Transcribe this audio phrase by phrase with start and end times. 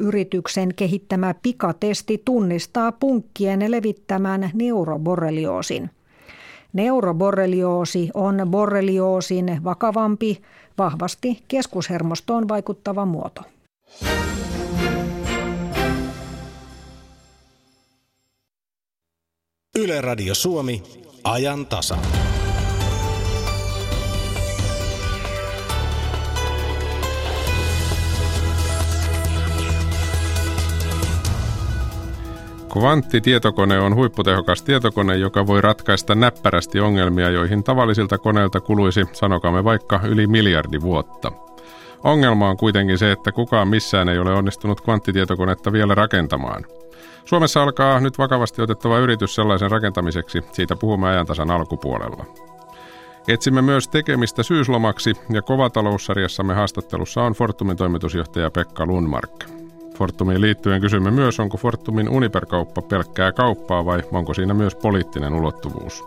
[0.00, 5.90] Yrityksen kehittämä pikatesti tunnistaa punkkien levittämän neuroborrelioosin.
[6.72, 10.42] Neuroborrelioosi on borrelioosin vakavampi,
[10.78, 13.42] vahvasti keskushermostoon vaikuttava muoto.
[19.78, 20.82] Yle Radio Suomi,
[21.24, 21.98] ajan tasa.
[32.78, 40.00] Kvanttitietokone on huipputehokas tietokone, joka voi ratkaista näppärästi ongelmia, joihin tavallisilta koneilta kuluisi, sanokamme vaikka,
[40.04, 41.32] yli miljardi vuotta.
[42.04, 46.64] Ongelma on kuitenkin se, että kukaan missään ei ole onnistunut kvanttitietokonetta vielä rakentamaan.
[47.24, 52.24] Suomessa alkaa nyt vakavasti otettava yritys sellaisen rakentamiseksi, siitä puhumme ajantasan alkupuolella.
[53.28, 59.55] Etsimme myös tekemistä syyslomaksi ja kovataloussarjassamme haastattelussa on Fortumin toimitusjohtaja Pekka Lundmark.
[59.96, 66.04] Fortumiin liittyen kysymme myös, onko Fortumin Uniper-kauppa pelkkää kauppaa vai onko siinä myös poliittinen ulottuvuus.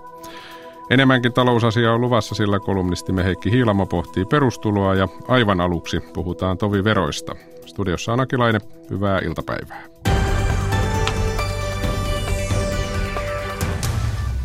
[0.90, 6.84] Enemmänkin talousasiaa on luvassa, sillä kolumnistimme Heikki Hiilamo pohtii perustuloa ja aivan aluksi puhutaan tovi
[6.84, 7.36] veroista.
[7.66, 9.84] Studiossa on Akilainen, hyvää iltapäivää.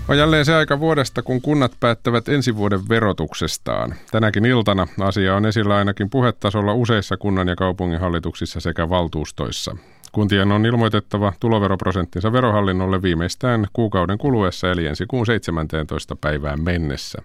[0.08, 3.94] On jälleen se aika vuodesta, kun kunnat päättävät ensi vuoden verotuksestaan.
[4.10, 9.77] Tänäkin iltana asia on esillä ainakin puhetasolla useissa kunnan ja kaupunginhallituksissa sekä valtuustoissa.
[10.12, 16.16] Kuntien on ilmoitettava tuloveroprosenttinsa verohallinnolle viimeistään kuukauden kuluessa eli ensi kuun 17.
[16.16, 17.22] päivään mennessä.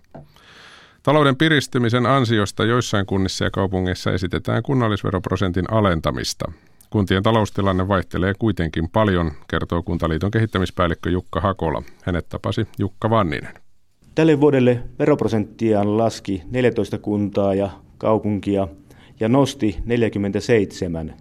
[1.03, 6.52] Talouden piristymisen ansiosta joissain kunnissa ja kaupungeissa esitetään kunnallisveroprosentin alentamista.
[6.90, 11.84] Kuntien taloustilanne vaihtelee kuitenkin paljon, kertoo Kuntaliiton kehittämispäällikkö Jukka Hakola.
[12.04, 13.54] Hänet tapasi Jukka Vanninen.
[14.16, 18.68] Tälle vuodelle veroprosenttia laski 14 kuntaa ja kaupunkia
[19.20, 21.14] ja nosti 47.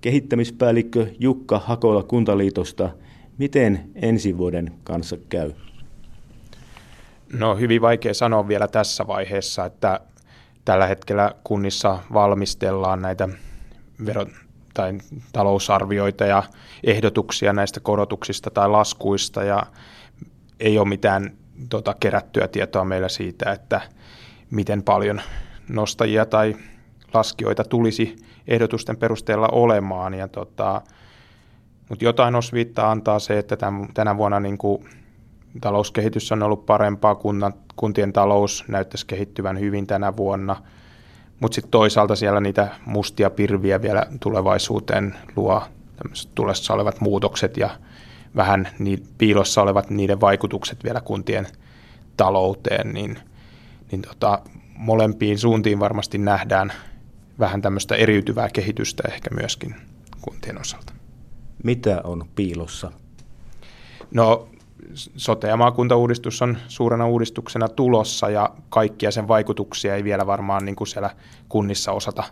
[0.00, 2.90] Kehittämispäällikkö Jukka Hakola Kuntaliitosta,
[3.38, 5.52] miten ensi vuoden kanssa käy?
[7.32, 10.00] No hyvin vaikea sanoa vielä tässä vaiheessa, että
[10.64, 13.28] tällä hetkellä kunnissa valmistellaan näitä
[14.06, 14.45] verot
[14.76, 14.98] tai
[15.32, 16.42] talousarvioita ja
[16.84, 19.62] ehdotuksia näistä korotuksista tai laskuista ja
[20.60, 21.36] ei ole mitään
[21.68, 23.80] tota, kerättyä tietoa meillä siitä, että
[24.50, 25.20] miten paljon
[25.68, 26.56] nostajia tai
[27.14, 28.16] laskijoita tulisi
[28.48, 30.14] ehdotusten perusteella olemaan.
[30.14, 30.82] Ja tota,
[31.88, 34.88] mutta jotain osviittaa antaa se, että tämän, tänä vuonna niin kuin,
[35.60, 40.56] talouskehitys on ollut parempaa, kunnan, kuntien talous näyttäisi kehittyvän hyvin tänä vuonna–
[41.40, 45.62] mutta sitten toisaalta siellä niitä mustia pirviä vielä tulevaisuuteen luo
[46.34, 47.70] tulessa olevat muutokset ja
[48.36, 51.46] vähän niin piilossa olevat niiden vaikutukset vielä kuntien
[52.16, 53.18] talouteen, niin,
[53.90, 54.38] niin tota,
[54.76, 56.72] molempiin suuntiin varmasti nähdään
[57.38, 59.74] vähän tämmöistä eriytyvää kehitystä ehkä myöskin
[60.20, 60.92] kuntien osalta.
[61.64, 62.92] Mitä on piilossa?
[64.14, 64.48] No
[64.94, 70.76] sote- ja maakuntauudistus on suurena uudistuksena tulossa ja kaikkia sen vaikutuksia ei vielä varmaan niin
[70.76, 71.10] kuin siellä
[71.48, 72.24] kunnissa osata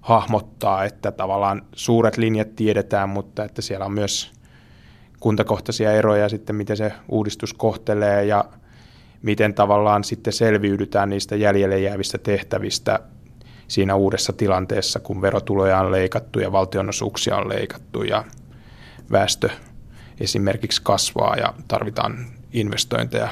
[0.00, 4.32] hahmottaa, että tavallaan suuret linjat tiedetään, mutta että siellä on myös
[5.20, 8.44] kuntakohtaisia eroja sitten, miten se uudistus kohtelee ja
[9.22, 13.00] miten tavallaan sitten selviydytään niistä jäljelle jäävistä tehtävistä
[13.68, 18.24] siinä uudessa tilanteessa, kun verotuloja on leikattu ja valtionosuuksia on leikattu ja
[19.12, 19.50] väestö
[20.20, 23.28] esimerkiksi kasvaa ja tarvitaan investointeja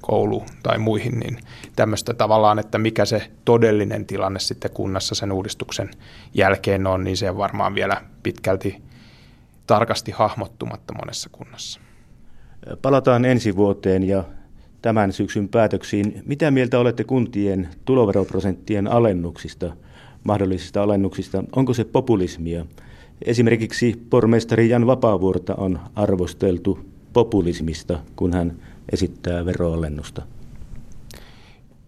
[0.00, 1.38] kouluun tai muihin, niin
[1.76, 5.90] tämmöistä tavallaan, että mikä se todellinen tilanne sitten kunnassa sen uudistuksen
[6.34, 8.82] jälkeen on, niin se on varmaan vielä pitkälti
[9.66, 11.80] tarkasti hahmottumatta monessa kunnassa.
[12.82, 14.24] Palataan ensi vuoteen ja
[14.82, 16.22] tämän syksyn päätöksiin.
[16.26, 19.76] Mitä mieltä olette kuntien tuloveroprosenttien alennuksista,
[20.24, 21.44] mahdollisista alennuksista?
[21.56, 22.66] Onko se populismia?
[23.22, 26.78] Esimerkiksi pormestari Jan Vapaavuorta on arvosteltu
[27.12, 28.56] populismista, kun hän
[28.92, 30.22] esittää veroalennusta.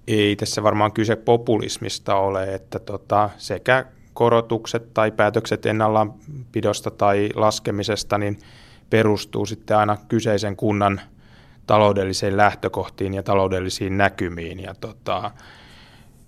[0.07, 3.85] Ei tässä varmaan kyse populismista ole, että tota, sekä
[4.15, 8.39] korotukset tai päätökset ennallaan-pidosta tai laskemisesta niin
[8.91, 11.01] perustuu sitten aina kyseisen kunnan
[11.67, 14.61] taloudellisiin lähtökohtiin ja taloudellisiin näkymiin.
[14.61, 15.31] Ja tota,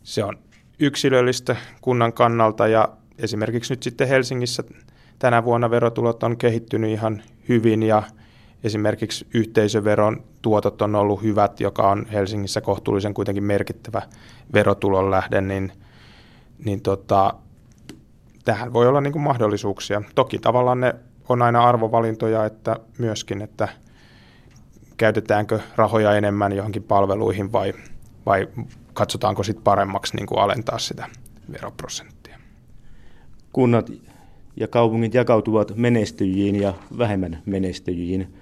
[0.02, 0.38] se on
[0.78, 2.88] yksilöllistä kunnan kannalta ja
[3.18, 4.64] esimerkiksi nyt sitten Helsingissä
[5.20, 8.02] tänä vuonna verotulot on kehittynyt ihan hyvin ja
[8.64, 14.02] esimerkiksi yhteisöveron tuotot on ollut hyvät, joka on Helsingissä kohtuullisen kuitenkin merkittävä
[14.52, 15.72] verotulon lähde, niin,
[16.64, 17.34] niin tota,
[18.44, 20.02] tähän voi olla niin kuin mahdollisuuksia.
[20.14, 20.94] Toki tavallaan ne
[21.28, 23.68] on aina arvovalintoja, että myöskin, että
[24.96, 27.74] käytetäänkö rahoja enemmän johonkin palveluihin vai,
[28.26, 28.48] vai
[28.92, 31.06] katsotaanko sitten paremmaksi niin kuin alentaa sitä
[31.52, 32.38] veroprosenttia.
[33.52, 33.90] Kunnat
[34.56, 38.34] ja kaupungit jakautuvat menestyjiin ja vähemmän menestyjiin.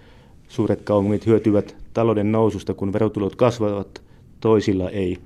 [0.48, 4.02] Suuret kaupungit hyötyvät talouden noususta, kun verotulot kasvavat,
[4.40, 5.18] toisilla ei.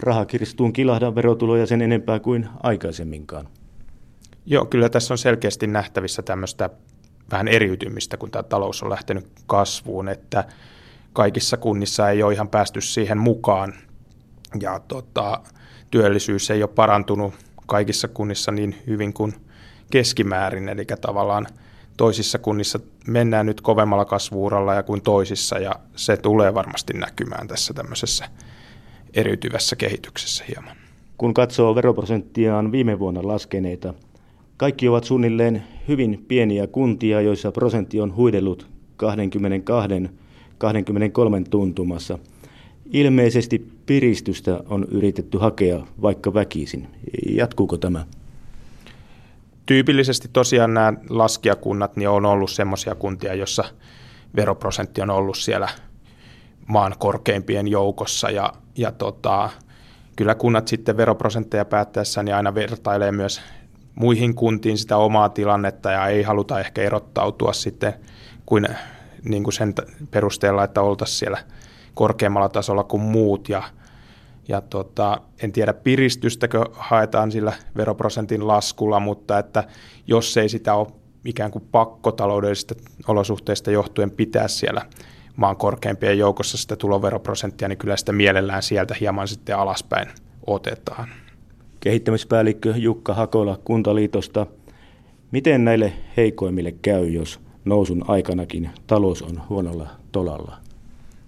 [0.00, 3.48] Rahakirstuun kilahda verotuloja sen enempää kuin aikaisemminkaan.
[4.46, 6.70] Joo, kyllä tässä on selkeästi nähtävissä tämmöistä
[7.30, 10.44] vähän eriytymistä, kun tämä talous on lähtenyt kasvuun, että
[11.12, 13.74] kaikissa kunnissa ei ole ihan päästy siihen mukaan
[14.60, 15.40] ja tota,
[15.90, 17.34] työllisyys ei ole parantunut
[17.66, 19.34] kaikissa kunnissa niin hyvin kuin
[19.90, 21.46] keskimäärin, eli tavallaan
[21.96, 27.74] toisissa kunnissa mennään nyt kovemmalla kasvuuralla ja kuin toisissa, ja se tulee varmasti näkymään tässä
[27.74, 28.24] tämmöisessä
[29.14, 30.76] eriytyvässä kehityksessä hieman.
[31.18, 33.94] Kun katsoo veroprosenttiaan viime vuonna laskeneita,
[34.56, 38.66] kaikki ovat suunnilleen hyvin pieniä kuntia, joissa prosentti on huidellut
[39.02, 39.06] 22-23
[41.50, 42.18] tuntumassa.
[42.92, 46.88] Ilmeisesti piristystä on yritetty hakea vaikka väkisin.
[47.28, 48.06] Jatkuuko tämä?
[49.68, 53.64] Tyypillisesti tosiaan nämä laskijakunnat niin on ollut sellaisia kuntia, joissa
[54.36, 55.68] veroprosentti on ollut siellä
[56.66, 58.30] maan korkeimpien joukossa.
[58.30, 59.50] Ja, ja tota,
[60.16, 63.40] kyllä kunnat sitten veroprosentteja päättäessään niin aina vertailee myös
[63.94, 67.94] muihin kuntiin sitä omaa tilannetta ja ei haluta ehkä erottautua sitten
[68.46, 68.68] kuin,
[69.24, 69.74] niin kuin sen
[70.10, 71.38] perusteella, että oltaisiin siellä
[71.94, 73.48] korkeammalla tasolla kuin muut.
[73.48, 73.62] Ja,
[74.48, 79.64] ja tota, en tiedä piristystäkö haetaan sillä veroprosentin laskulla, mutta että
[80.06, 80.86] jos ei sitä ole
[81.24, 82.74] ikään kuin pakkotaloudellisista
[83.08, 84.86] olosuhteista johtuen pitää siellä
[85.36, 90.08] maan korkeimpien joukossa sitä tuloveroprosenttia, niin kyllä sitä mielellään sieltä hieman sitten alaspäin
[90.46, 91.08] otetaan
[91.80, 94.46] kehittämispäällikkö Jukka Hakola Kuntaliitosta.
[95.30, 100.56] Miten näille heikoimmille käy, jos nousun aikanakin talous on huonolla tolalla?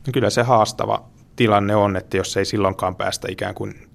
[0.07, 1.09] No kyllä se haastava
[1.41, 3.89] tilanne on, että jos ei silloinkaan päästä ikään kuin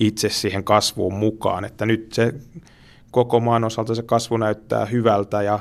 [0.00, 2.34] itse siihen kasvuun mukaan, että nyt se
[3.10, 5.58] koko maan osalta se kasvu näyttää hyvältä ja,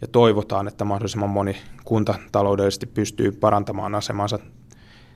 [0.00, 4.38] ja toivotaan, että mahdollisimman moni kunta taloudellisesti pystyy parantamaan asemansa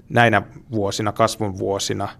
[0.09, 2.09] näinä vuosina, kasvun vuosina–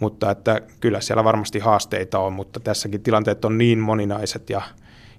[0.00, 4.62] mutta että kyllä siellä varmasti haasteita on, mutta tässäkin tilanteet on niin moninaiset ja,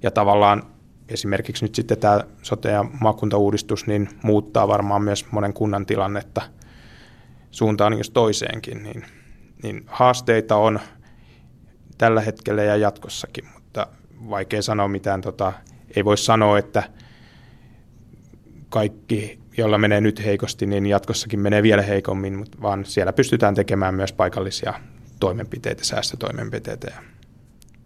[0.03, 0.63] ja tavallaan
[1.09, 6.41] esimerkiksi nyt sitten tämä sote- ja maakuntauudistus niin muuttaa varmaan myös monen kunnan tilannetta
[7.51, 9.05] suuntaan jos toiseenkin, niin,
[9.63, 10.79] niin haasteita on
[11.97, 13.87] tällä hetkellä ja jatkossakin, mutta
[14.29, 15.53] vaikea sanoa mitään, tota,
[15.95, 16.83] ei voi sanoa, että
[18.69, 24.13] kaikki jolla menee nyt heikosti, niin jatkossakin menee vielä heikommin, vaan siellä pystytään tekemään myös
[24.13, 24.73] paikallisia
[25.19, 26.93] toimenpiteitä, säästötoimenpiteitä.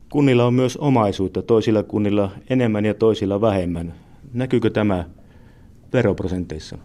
[0.09, 3.93] Kunnilla on myös omaisuutta, toisilla kunnilla enemmän ja toisilla vähemmän.
[4.33, 5.05] Näkyykö tämä
[5.93, 6.77] veroprosenteissa?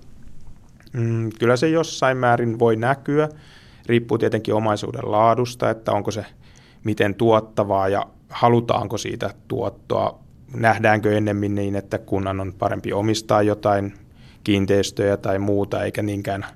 [0.92, 3.28] Mm, kyllä se jossain määrin voi näkyä.
[3.86, 6.26] Riippuu tietenkin omaisuuden laadusta, että onko se
[6.84, 10.18] miten tuottavaa ja halutaanko siitä tuottoa.
[10.54, 13.94] Nähdäänkö ennemmin niin, että kunnan on parempi omistaa jotain
[14.44, 16.46] kiinteistöjä tai muuta, eikä niinkään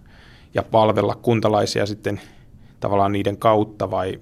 [0.55, 2.21] ja palvella kuntalaisia sitten
[2.81, 4.21] tavallaan niiden kautta vai,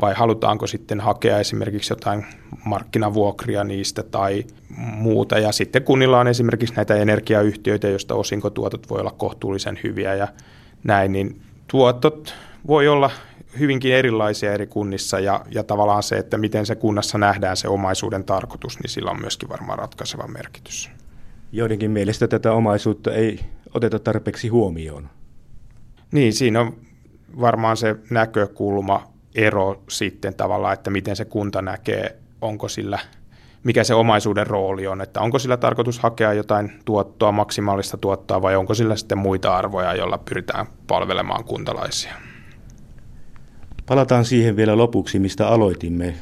[0.00, 2.26] vai halutaanko sitten hakea esimerkiksi jotain
[2.64, 4.44] markkinavuokria niistä tai
[4.76, 5.38] muuta.
[5.38, 10.28] Ja sitten kunnilla on esimerkiksi näitä energiayhtiöitä, joista osinkotuotot voi olla kohtuullisen hyviä ja
[10.84, 12.34] näin, niin tuotot
[12.66, 13.10] voi olla
[13.58, 18.24] hyvinkin erilaisia eri kunnissa ja, ja tavallaan se, että miten se kunnassa nähdään se omaisuuden
[18.24, 20.90] tarkoitus, niin sillä on myöskin varmaan ratkaiseva merkitys.
[21.52, 23.40] Joidenkin mielestä tätä omaisuutta ei
[23.74, 25.08] oteta tarpeeksi huomioon.
[26.12, 26.76] Niin, siinä on
[27.40, 32.98] varmaan se näkökulma ero sitten tavallaan, että miten se kunta näkee, onko sillä,
[33.64, 38.56] mikä se omaisuuden rooli on, että onko sillä tarkoitus hakea jotain tuottoa, maksimaalista tuottoa vai
[38.56, 42.14] onko sillä sitten muita arvoja, joilla pyritään palvelemaan kuntalaisia.
[43.86, 46.14] Palataan siihen vielä lopuksi, mistä aloitimme.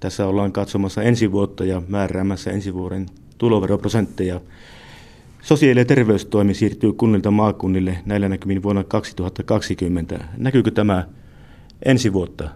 [0.00, 3.06] Tässä ollaan katsomassa ensi vuotta ja määräämässä ensi vuoden
[3.38, 4.40] tuloveroprosentteja.
[5.42, 10.24] Sosiaali- ja terveystoimi siirtyy kunnilta maakunnille näillä näkymin vuonna 2020.
[10.36, 11.06] Näkyykö tämä
[11.84, 12.48] ensi vuotta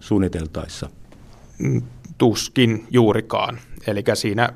[0.00, 0.90] suunniteltaessa?
[2.18, 3.58] Tuskin juurikaan.
[3.86, 4.48] Eli siinä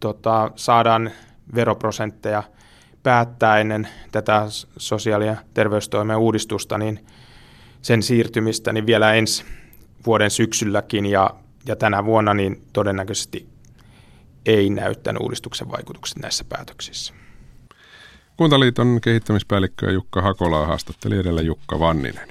[0.00, 1.10] tota, saadaan
[1.54, 2.42] veroprosentteja
[3.02, 7.06] päättää ennen tätä sosiaali- ja terveystoimen uudistusta, niin
[7.82, 9.44] sen siirtymistä niin vielä ensi
[10.06, 11.30] vuoden syksylläkin ja,
[11.66, 13.48] ja tänä vuonna niin todennäköisesti
[14.46, 17.14] ei näy tämän uudistuksen vaikutukset näissä päätöksissä.
[18.36, 22.28] Kuntaliiton kehittämispäällikkö Jukka Hakola haastatteli edellä Jukka Vanninen.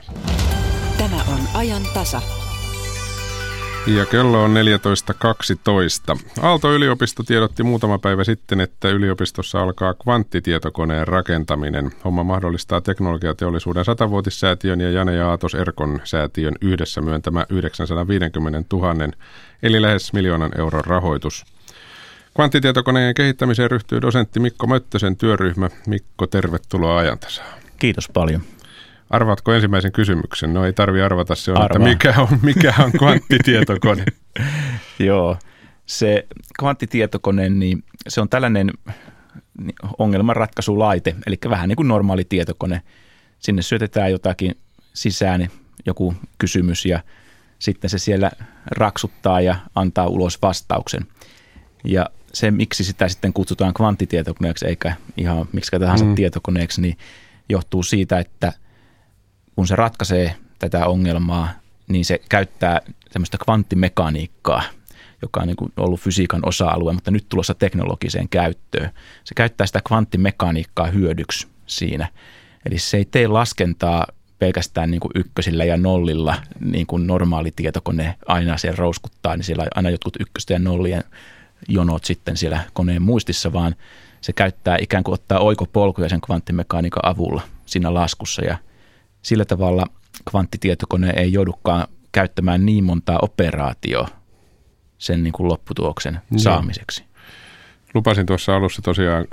[1.10, 2.22] Tämä on ajan tasa.
[3.88, 4.54] Ja kello on
[6.14, 6.20] 14.12.
[6.42, 11.92] Aalto-yliopisto tiedotti muutama päivä sitten, että yliopistossa alkaa kvanttitietokoneen rakentaminen.
[12.06, 18.96] Homma mahdollistaa teknologiateollisuuden satavuotissäätiön ja Jane ja Aatos Erkon säätiön yhdessä myöntämä 950 000
[19.64, 21.46] eli lähes miljoonan euron rahoitus.
[22.36, 25.70] Kvanttitietokoneen kehittämiseen ryhtyy dosentti Mikko Möttösen työryhmä.
[25.88, 27.60] Mikko, tervetuloa ajantasaan.
[27.80, 28.42] Kiitos paljon.
[29.10, 30.54] Arvaatko ensimmäisen kysymyksen?
[30.54, 31.66] No ei tarvi arvata, se on, Arvaa.
[31.66, 34.06] että mikä on, mikä on kvanttitietokone?
[35.00, 35.38] Joo,
[35.86, 36.28] se
[36.60, 38.72] kvanttitietokone, niin se on tällainen
[39.98, 42.82] ongelmanratkaisulaite, eli vähän niin kuin normaali tietokone.
[43.40, 44.56] Sinne syötetään jotakin
[44.94, 45.48] sisään,
[45.86, 47.04] joku kysymys ja
[47.60, 48.32] sitten se siellä
[48.72, 51.08] raksuttaa ja antaa ulos vastauksen.
[51.84, 56.16] Ja se, miksi sitä sitten kutsutaan kvanttitietokoneeksi eikä ihan miksi tahansa mm.
[56.16, 56.98] tietokoneeksi, niin
[57.50, 58.54] johtuu siitä, että–
[59.60, 61.50] kun se ratkaisee tätä ongelmaa,
[61.88, 64.64] niin se käyttää semmoista kvanttimekaniikkaa,
[65.22, 68.90] joka on niin ollut fysiikan osa-alue, mutta nyt tulossa teknologiseen käyttöön.
[69.24, 72.08] Se käyttää sitä kvanttimekaniikkaa hyödyksi siinä.
[72.66, 74.08] Eli se ei tee laskentaa
[74.40, 79.64] pelkästään niin kuin ykkösillä ja nollilla, niin kuin normaali tietokone aina siellä rouskuttaa, niin siellä
[79.64, 81.04] on aina jotkut ykkösten ja nollien
[81.68, 83.76] jonot sitten siellä koneen muistissa, vaan
[84.22, 88.58] se käyttää ikään kuin ottaa oikopolkuja sen kvanttimekaniikan avulla siinä laskussa ja
[89.22, 89.86] sillä tavalla
[90.30, 94.08] kvanttitietokone ei joudukaan käyttämään niin montaa operaatioa
[94.98, 96.40] sen niin kuin lopputuloksen no.
[96.40, 97.04] saamiseksi.
[97.94, 99.26] Lupasin tuossa alussa tosiaan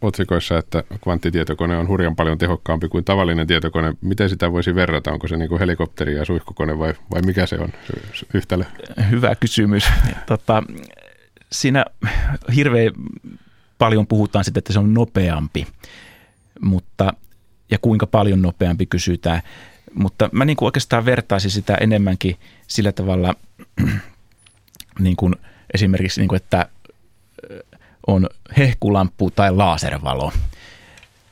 [0.00, 3.94] otsikoissa, että kvanttitietokone on hurjan paljon tehokkaampi kuin tavallinen tietokone.
[4.00, 5.12] Miten sitä voisi verrata?
[5.12, 7.68] Onko se niin kuin helikopteri ja suihkukone vai, vai mikä se on
[8.34, 8.64] yhtälö?
[9.10, 9.84] Hyvä kysymys.
[10.26, 10.62] Tota,
[11.52, 11.84] siinä
[12.54, 12.92] hirveän
[13.78, 15.66] paljon puhutaan sitä, että se on nopeampi,
[16.60, 17.12] mutta
[17.74, 19.42] ja kuinka paljon nopeampi kysytään.
[19.94, 23.34] Mutta mä niin kuin oikeastaan vertaisin sitä enemmänkin sillä tavalla
[24.98, 25.34] niin kuin
[25.74, 26.68] esimerkiksi, niin kuin, että
[28.06, 30.32] on hehkulamppu tai laservalo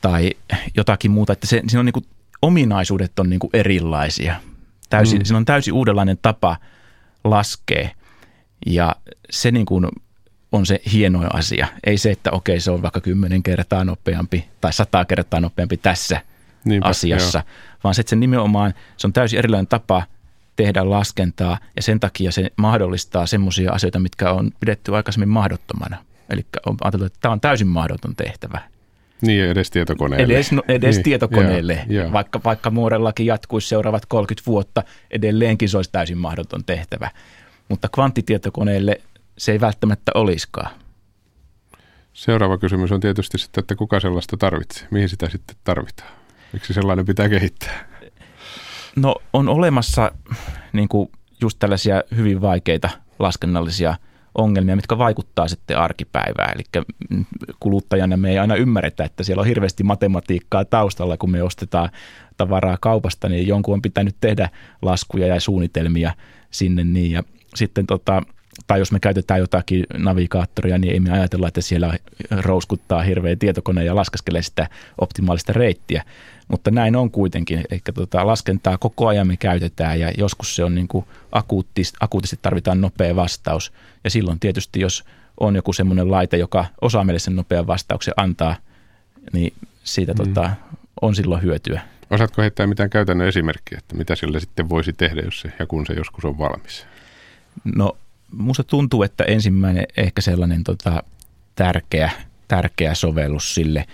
[0.01, 0.31] tai
[0.77, 2.05] jotakin muuta, että se, siinä on niin kuin,
[2.41, 4.35] ominaisuudet on niin kuin erilaisia.
[4.89, 5.25] Täysin, mm.
[5.25, 6.57] Siinä on täysin uudenlainen tapa
[7.23, 7.89] laskea
[8.65, 8.95] ja
[9.29, 9.87] se niin kuin
[10.51, 11.67] on se hieno asia.
[11.83, 16.21] Ei se, että okei se on vaikka kymmenen kertaa nopeampi tai sata kertaa nopeampi tässä–
[16.65, 17.77] Niinpä, asiassa, joo.
[17.83, 20.03] vaan se, että se nimenomaan se on täysin erilainen tapa
[20.55, 25.97] tehdä laskentaa ja sen takia se mahdollistaa semmoisia asioita, mitkä on pidetty aikaisemmin mahdottomana.
[26.29, 28.61] Eli on ajateltu, että tämä on täysin mahdoton tehtävä.
[29.21, 30.33] Niin, edes tietokoneelle.
[30.33, 31.85] Edes, no, edes niin, tietokoneelle.
[31.87, 32.13] Joo, joo.
[32.13, 37.11] Vaikka, vaikka Moorellakin jatkuisi seuraavat 30 vuotta, edelleenkin se olisi täysin mahdoton tehtävä.
[37.69, 39.01] Mutta kvanttitietokoneelle
[39.37, 40.69] se ei välttämättä olisikaan.
[42.13, 44.87] Seuraava kysymys on tietysti sitten, että kuka sellaista tarvitsee?
[44.91, 46.22] Mihin sitä sitten tarvitaan?
[46.53, 47.89] Miksi sellainen pitää kehittää?
[48.95, 50.11] No on olemassa
[50.73, 53.95] niin kuin just tällaisia hyvin vaikeita laskennallisia
[54.35, 56.55] ongelmia, mitkä vaikuttaa sitten arkipäivään.
[56.55, 56.85] Eli
[57.59, 61.89] kuluttajana me ei aina ymmärretä, että siellä on hirveästi matematiikkaa taustalla, kun me ostetaan
[62.37, 64.49] tavaraa kaupasta, niin jonkun on pitänyt tehdä
[64.81, 66.11] laskuja ja suunnitelmia
[66.51, 66.83] sinne.
[66.83, 67.11] Niin.
[67.11, 67.23] Ja
[67.55, 68.21] sitten tota,
[68.67, 71.97] tai jos me käytetään jotakin navigaattoria, niin ei me ajatella, että siellä
[72.31, 76.03] rouskuttaa hirveä tietokone ja laskeskelee sitä optimaalista reittiä.
[76.47, 80.75] Mutta näin on kuitenkin, eli tota, laskentaa koko ajan me käytetään ja joskus se on
[80.75, 83.73] niin kuin akuuttisesti, akuutisti tarvitaan nopea vastaus.
[84.03, 85.03] Ja silloin tietysti, jos
[85.39, 88.55] on joku semmoinen laite, joka osaa meille sen nopean vastauksen antaa,
[89.33, 90.17] niin siitä mm.
[90.17, 90.51] tota,
[91.01, 91.81] on silloin hyötyä.
[92.09, 95.85] Osaatko heittää mitään käytännön esimerkkiä, että mitä sillä sitten voisi tehdä, jos se, ja kun
[95.85, 96.85] se joskus on valmis?
[97.75, 97.97] No
[98.37, 101.03] musta tuntuu, että ensimmäinen ehkä sellainen tota,
[101.55, 102.11] tärkeä,
[102.47, 103.85] tärkeä sovellus sille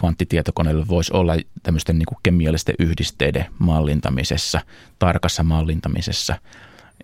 [0.00, 4.60] kvanttitietokoneelle voisi olla tämmöisten niin kemiallisten yhdisteiden mallintamisessa,
[4.98, 6.36] tarkassa mallintamisessa.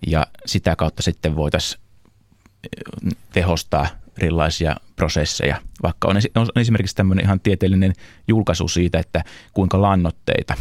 [0.07, 1.83] Ja sitä kautta sitten voitaisiin
[3.33, 3.87] tehostaa
[4.19, 5.57] erilaisia prosesseja.
[5.83, 7.93] Vaikka on, on esimerkiksi tämmöinen ihan tieteellinen
[8.29, 10.55] julkaisu siitä, että kuinka lannoitteita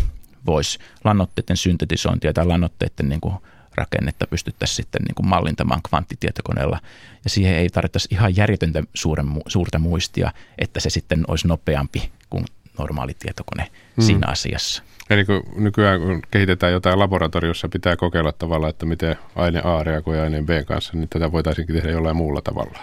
[0.45, 3.35] voisi, lannoitteiden syntetisointia tai lannoitteiden niin kuin
[3.81, 6.79] rakennetta pystyttäisiin sitten niin kuin mallintamaan kvanttitietokoneella.
[7.23, 12.45] Ja siihen ei tarvittaisi ihan järjetöntä suuren, suurta muistia, että se sitten olisi nopeampi kuin
[12.77, 14.05] normaali tietokone hmm.
[14.05, 14.83] siinä asiassa.
[15.09, 20.19] Eli kun nykyään kun kehitetään jotain laboratoriossa, pitää kokeilla tavalla, että miten aine A reagoi
[20.19, 22.79] aineen B kanssa, niin tätä voitaisiinkin tehdä jollain muulla tavalla.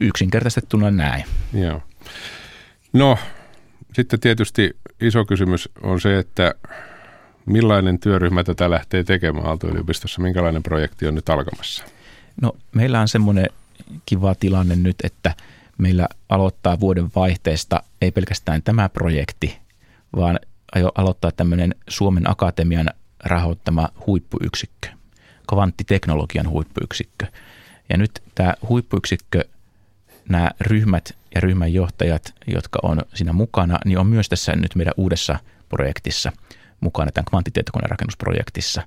[0.00, 1.24] Yksinkertaistettuna näin.
[1.52, 1.82] Joo.
[2.92, 3.18] No,
[3.92, 6.54] sitten tietysti iso kysymys on se, että
[7.46, 10.22] Millainen työryhmä tätä lähtee tekemään Aalto-yliopistossa?
[10.22, 11.84] Minkälainen projekti on nyt alkamassa?
[12.42, 13.46] No meillä on semmoinen
[14.06, 15.34] kiva tilanne nyt, että
[15.78, 19.58] meillä aloittaa vuoden vaihteesta ei pelkästään tämä projekti,
[20.16, 20.40] vaan
[20.74, 22.90] aio aloittaa tämmöinen Suomen Akatemian
[23.24, 24.88] rahoittama huippuyksikkö.
[25.48, 27.26] kvanttiteknologian huippuyksikkö.
[27.88, 29.44] Ja nyt tämä huippuyksikkö,
[30.28, 35.38] nämä ryhmät ja ryhmänjohtajat, jotka on siinä mukana, niin on myös tässä nyt meidän uudessa
[35.68, 36.32] projektissa
[36.80, 38.82] mukana, tämän kvanttitietokonerakennusprojektissa.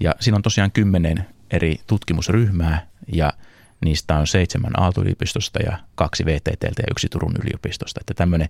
[0.00, 3.32] Ja siinä on tosiaan kymmenen eri tutkimusryhmää ja
[3.80, 8.00] niistä on seitsemän Aalto-yliopistosta ja kaksi VTTltä ja yksi Turun yliopistosta.
[8.00, 8.48] Että tämmöinen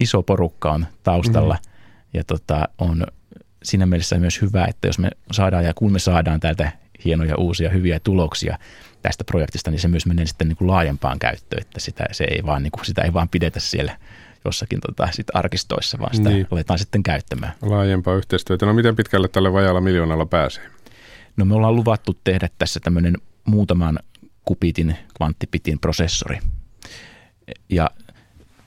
[0.00, 1.72] iso porukka on taustalla mm.
[2.14, 3.06] ja tota, on
[3.62, 6.72] siinä mielessä myös hyvä, että jos me saadaan ja kun me saadaan täältä
[7.04, 8.58] hienoja uusia hyviä tuloksia
[9.02, 12.42] tästä projektista, niin se myös menee sitten niin kuin laajempaan käyttöön, että sitä, se ei
[12.46, 13.98] vaan, niin kuin, sitä ei vaan pidetä siellä
[14.46, 16.46] jossakin tota, sit arkistoissa, vaan sitä niin.
[16.50, 17.52] aletaan sitten käyttämään.
[17.62, 18.66] Laajempaa yhteistyötä.
[18.66, 20.64] No miten pitkälle tälle vajalla miljoonalla pääsee?
[21.36, 23.98] No me ollaan luvattu tehdä tässä tämmöinen muutaman
[24.44, 26.38] kupitin kvanttipitin prosessori.
[27.68, 27.90] Ja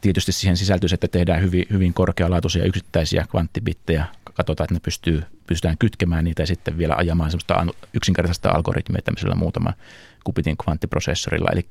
[0.01, 5.77] tietysti siihen sisältyy, että tehdään hyvin, hyvin korkealaatuisia yksittäisiä kvanttibittejä, katsotaan, että ne pystyy, pystytään
[5.77, 9.73] kytkemään niitä ja sitten vielä ajamaan semmoista yksinkertaista algoritmia tämmöisellä muutaman
[10.23, 11.49] kupitin kvanttiprosessorilla.
[11.51, 11.65] Eli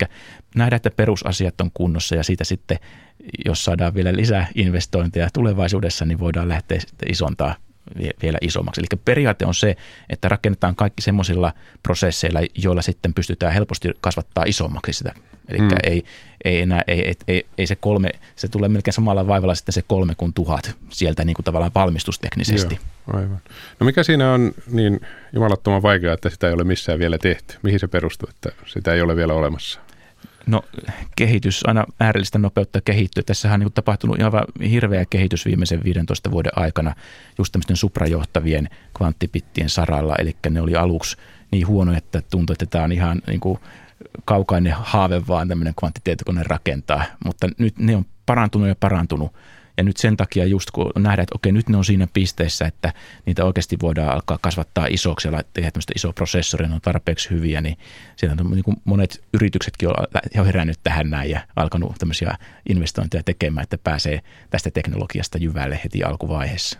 [0.55, 2.79] nähdään, että perusasiat on kunnossa ja siitä sitten,
[3.47, 7.55] jos saadaan vielä lisää investointeja tulevaisuudessa, niin voidaan lähteä sitten isontaa
[8.23, 8.81] vielä isommaksi.
[8.81, 9.77] Eli periaate on se,
[10.11, 11.53] että rakennetaan kaikki semmoisilla
[11.83, 15.15] prosesseilla, joilla sitten pystytään helposti kasvattaa isommaksi sitä.
[15.49, 15.69] Eli hmm.
[15.83, 16.05] ei,
[16.45, 20.15] ei, enää, ei, ei, ei, se kolme, se tulee melkein samalla vaivalla sitten se kolme
[20.15, 22.79] kuin tuhat sieltä niin kuin tavallaan valmistusteknisesti.
[23.09, 23.41] Joo, aivan.
[23.81, 25.01] No mikä siinä on niin
[25.33, 27.55] jumalattoman vaikeaa, että sitä ei ole missään vielä tehty?
[27.63, 29.81] Mihin se perustuu, että sitä ei ole vielä olemassa?
[30.49, 30.63] No
[31.17, 33.23] kehitys aina äärellistä nopeutta kehittyy.
[33.23, 34.33] Tässä on niin tapahtunut ihan
[34.71, 36.95] hirveä kehitys viimeisen 15 vuoden aikana
[37.39, 40.15] just tämmöisten suprajohtavien kvanttipittien saralla.
[40.19, 41.17] Eli ne oli aluksi
[41.51, 43.59] niin huono, että tuntui, että tämä on ihan niin kuin
[44.25, 47.05] kaukainen haave vaan tämmöinen kvanttitietokone rakentaa.
[47.25, 49.33] Mutta nyt ne on parantunut ja parantunut
[49.79, 52.93] ja nyt sen takia just kun nähdään, että okei, nyt ne on siinä pisteessä, että
[53.27, 57.61] niitä oikeasti voidaan alkaa kasvattaa isoksi ja tehdä tämmöistä isoa prosessoria, ne on tarpeeksi hyviä,
[57.61, 57.79] niin
[58.17, 59.89] siellä on niin kuin monet yrityksetkin
[60.39, 62.37] on herännyt tähän näin ja alkanut tämmöisiä
[62.69, 66.79] investointeja tekemään, että pääsee tästä teknologiasta jyvälle heti alkuvaiheessa.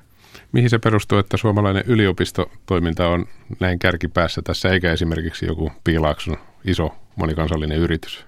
[0.53, 3.27] Mihin se perustuu, että suomalainen yliopistotoiminta on
[3.61, 8.25] näin kärkipäässä tässä, eikä esimerkiksi joku Piilaakson iso monikansallinen yritys?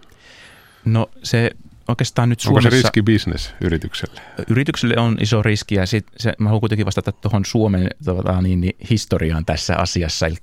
[0.85, 1.51] No se
[1.89, 2.69] oikeastaan nyt Suomessa...
[2.69, 4.21] Onko se riski business yritykselle?
[4.49, 8.61] Yritykselle on iso riski ja sit se, mä haluan kuitenkin vastata tuohon Suomen tota, niin,
[8.61, 10.27] niin, historiaan tässä asiassa.
[10.27, 10.37] Eli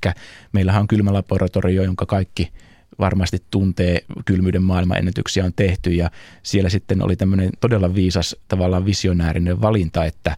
[0.51, 2.51] meillähän on kylmälaboratorio, jonka kaikki
[2.99, 6.11] varmasti tuntee kylmyyden maailmanennätyksiä on tehty ja
[6.43, 10.37] siellä sitten oli tämmöinen todella viisas tavallaan visionäärinen valinta, että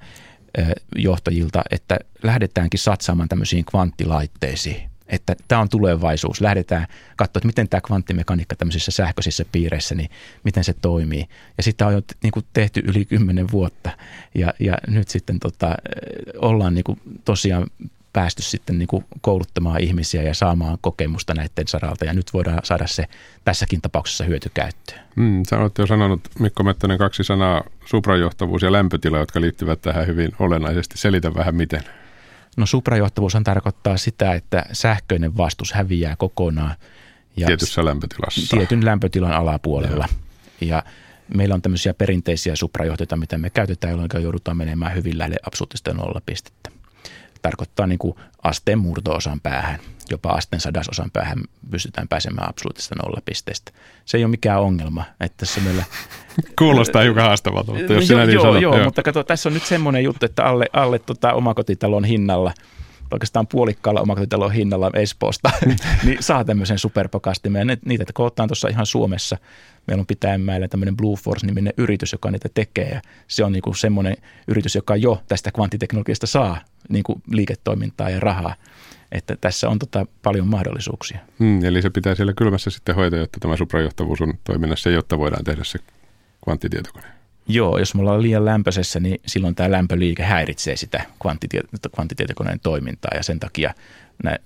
[0.96, 6.42] johtajilta, että lähdetäänkin satsaamaan tämmöisiin kvanttilaitteisiin että tämä on tulevaisuus.
[6.42, 10.10] Lähdetään katsoa, että miten tämä kvanttimekaniikka tämmöisissä sähköisissä piireissä, niin
[10.44, 11.26] miten se toimii.
[11.58, 13.90] Ja sitä on jo niin kuin tehty yli kymmenen vuotta
[14.36, 15.76] ja, ja nyt sitten tota,
[16.42, 17.68] ollaan niin kuin tosiaan
[18.14, 22.88] päästy sitten niin kuin kouluttamaan ihmisiä ja saamaan kokemusta näiden saralta ja nyt voidaan saada
[22.88, 23.06] se
[23.46, 25.00] tässäkin tapauksessa hyötykäyttöön.
[25.16, 30.08] Mm, sä olet jo sanonut, Mikko Mettonen, kaksi sanaa, suprajohtavuus ja lämpötila, jotka liittyvät tähän
[30.08, 30.98] hyvin olennaisesti.
[30.98, 31.84] Selitä vähän miten.
[32.60, 36.76] No suprajohtavuushan tarkoittaa sitä, että sähköinen vastus häviää kokonaan.
[37.38, 38.58] Ja Tietyssä lämpötilassa.
[38.58, 40.06] Tietyn lämpötilan alapuolella.
[40.62, 40.84] Ja, ja
[41.36, 46.72] meillä on tämmöisiä perinteisiä suprajohtajia, mitä me käytetään, jolloin joudutaan menemään hyvin lähelle absoluuttista nollapistettä.
[47.42, 53.72] Tarkoittaa niin kuin asteen murto-osan päähän jopa asteen sadasosan päähän pystytään pääsemään absoluuttisesta nollapisteestä.
[54.06, 55.04] Se ei ole mikään ongelma.
[55.20, 55.84] Että tässä meillä...
[56.60, 59.50] Kuulostaa hiukan haastavalta, mutta jos no, sinä niin joo, sanot, joo, joo, mutta kato, tässä
[59.50, 62.54] on nyt semmoinen juttu, että alle, alle tota omakotitalon hinnalla
[63.12, 65.52] oikeastaan puolikkaalla omakotitalon hinnalla Espoosta,
[66.06, 67.78] niin saa tämmöisen superpakastimen.
[67.86, 69.38] Niitä kootaan tuossa ihan Suomessa.
[69.90, 72.90] Meillä on Pitäjänmäellä tämmöinen Blue Force-niminen yritys, joka niitä tekee.
[72.90, 78.56] Ja se on niinku semmoinen yritys, joka jo tästä kvanttiteknologiasta saa niinku liiketoimintaa ja rahaa.
[79.12, 81.20] Että tässä on tota paljon mahdollisuuksia.
[81.40, 85.44] Hmm, eli se pitää siellä kylmässä sitten hoitaa, jotta tämä suprajohtavuus on toiminnassa, jotta voidaan
[85.44, 85.80] tehdä se
[86.44, 87.08] kvanttitietokone.
[87.48, 91.04] Joo, jos me ollaan liian lämpöisessä, niin silloin tämä lämpöliike häiritsee sitä
[91.96, 93.74] kvanttitietokoneen toimintaa ja sen takia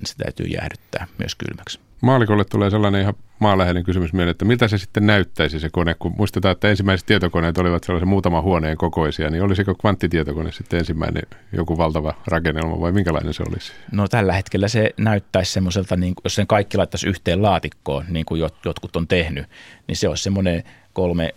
[0.06, 1.80] se täytyy jäähdyttää myös kylmäksi.
[2.02, 6.14] Maalikolle tulee sellainen ihan maaläheinen kysymys mieleen, että miltä se sitten näyttäisi se kone, kun
[6.18, 11.78] muistetaan, että ensimmäiset tietokoneet olivat sellaisen muutaman huoneen kokoisia, niin olisiko kvanttitietokone sitten ensimmäinen joku
[11.78, 13.74] valtava rakennelma vai minkälainen se olisi?
[13.92, 18.42] No tällä hetkellä se näyttäisi semmoiselta, niin jos sen kaikki laittaisi yhteen laatikkoon, niin kuin
[18.66, 19.46] jotkut on tehnyt,
[19.88, 21.34] niin se olisi semmoinen kolme,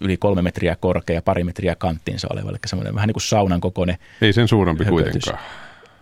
[0.00, 3.96] yli kolme metriä korkea, pari metriä kanttiinsa oleva, eli semmoinen vähän niin kuin saunan kokoinen.
[4.20, 5.12] Ei sen suurempi höpötys.
[5.12, 5.38] kuitenkaan.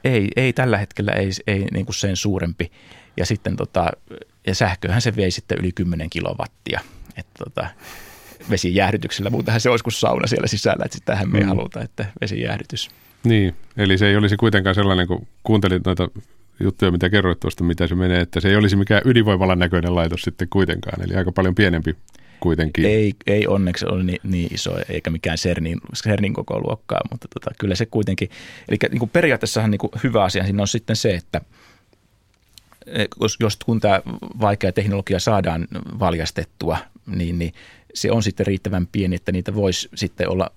[0.04, 2.72] Ei, ei tällä hetkellä ei, ei niin kuin sen suurempi.
[3.16, 3.90] Ja sitten tota,
[4.46, 6.80] ja sähköhän se vei sitten yli 10 kilowattia.
[7.16, 7.66] Että tota,
[8.50, 11.48] vesijäähdytyksellä, muutenhan se olisi kuin sauna siellä sisällä, että sitähän me ei mm.
[11.48, 12.90] haluta, että vesijäähdytys.
[13.24, 16.08] Niin, eli se ei olisi kuitenkaan sellainen, kun kuuntelin noita
[16.60, 20.22] juttuja, mitä kerroit tuosta, mitä se menee, että se ei olisi mikään ydinvoimalan näköinen laitos
[20.22, 21.96] sitten kuitenkaan, eli aika paljon pienempi
[22.40, 22.84] kuitenkin.
[22.84, 27.50] Ei, ei onneksi ole niin, niin iso, eikä mikään CERNin, CERNin koko luokkaa, mutta tota,
[27.58, 28.30] kyllä se kuitenkin,
[28.68, 31.40] eli niin kuin periaatteessahan niin kuin hyvä asia siinä on sitten se, että
[33.20, 34.00] jos, jos kun tämä
[34.40, 37.52] vaikea teknologia saadaan valjastettua, niin, niin
[37.94, 40.50] se on sitten riittävän pieni, että niitä voisi sitten olla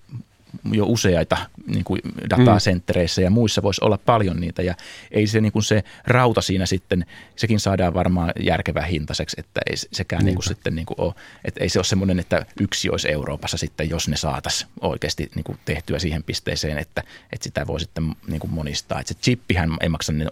[0.72, 1.36] jo useita
[1.66, 4.74] niin kuin datasenttereissä ja muissa voisi olla paljon niitä ja
[5.10, 9.76] ei se, niin kuin se rauta siinä sitten, sekin saadaan varmaan järkevää hintaiseksi, että ei
[9.76, 11.14] sekään niin kuin sitten niin kuin ole,
[11.44, 15.44] että ei se ole semmoinen, että yksi olisi Euroopassa sitten, jos ne saataisiin oikeasti niin
[15.44, 19.00] kuin tehtyä siihen pisteeseen, että, että sitä voi sitten niin kuin monistaa.
[19.00, 20.26] Että se chippihän ei maksa ne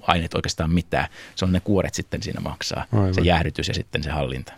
[0.00, 3.14] aineet oikeastaan mitään, se on ne kuoret sitten siinä maksaa, Aivan.
[3.14, 4.52] se jäähdytys ja sitten se hallinta.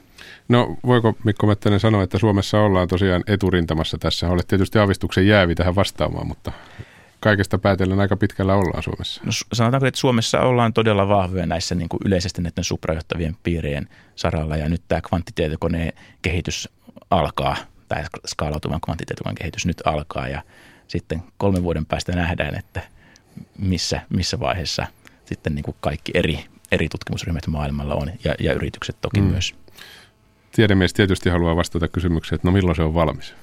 [0.51, 4.29] No voiko Mikko Mettänen sanoa, että Suomessa ollaan tosiaan eturintamassa tässä?
[4.29, 6.53] Olet tietysti avistuksen jäävi tähän vastaamaan, mutta
[7.21, 9.23] kaikesta päätellen aika pitkällä ollaan Suomessa.
[9.25, 14.57] No, sanotaanko, että Suomessa ollaan todella vahvoja näissä niin kuin yleisesti näiden suprajohtavien piirien saralla
[14.57, 16.69] ja nyt tämä kvanttitietokoneen kehitys
[17.11, 17.57] alkaa,
[17.89, 20.43] tämä skaalautuvan kvanttitietokoneen kehitys nyt alkaa ja
[20.89, 22.83] sitten kolmen vuoden päästä nähdään, että
[23.59, 24.87] missä, missä vaiheessa
[25.25, 29.27] sitten niin kuin kaikki eri, eri tutkimusryhmät maailmalla on ja, ja yritykset toki mm.
[29.27, 29.55] myös
[30.61, 33.35] tiedemies tietysti haluaa vastata kysymykseen, että no milloin se on valmis?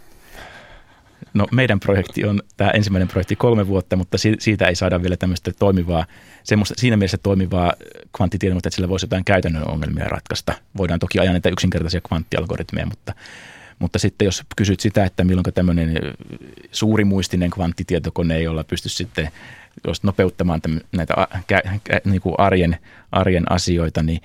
[1.33, 5.51] No meidän projekti on tämä ensimmäinen projekti kolme vuotta, mutta siitä ei saada vielä tämmöistä
[5.59, 6.05] toimivaa,
[6.43, 7.73] semmoista, siinä mielessä toimivaa
[8.17, 10.53] kvanttitiedettä, että sillä voisi jotain käytännön ongelmia ratkaista.
[10.77, 13.13] Voidaan toki ajaa näitä yksinkertaisia kvanttialgoritmeja, mutta,
[13.79, 15.93] mutta sitten jos kysyt sitä, että milloin tämmöinen
[16.71, 19.29] suurimuistinen kvanttitietokone, jolla pystyisi sitten
[19.87, 21.13] jos nopeuttamaan näitä
[22.05, 22.77] niin kuin arjen,
[23.11, 24.21] arjen asioita, niin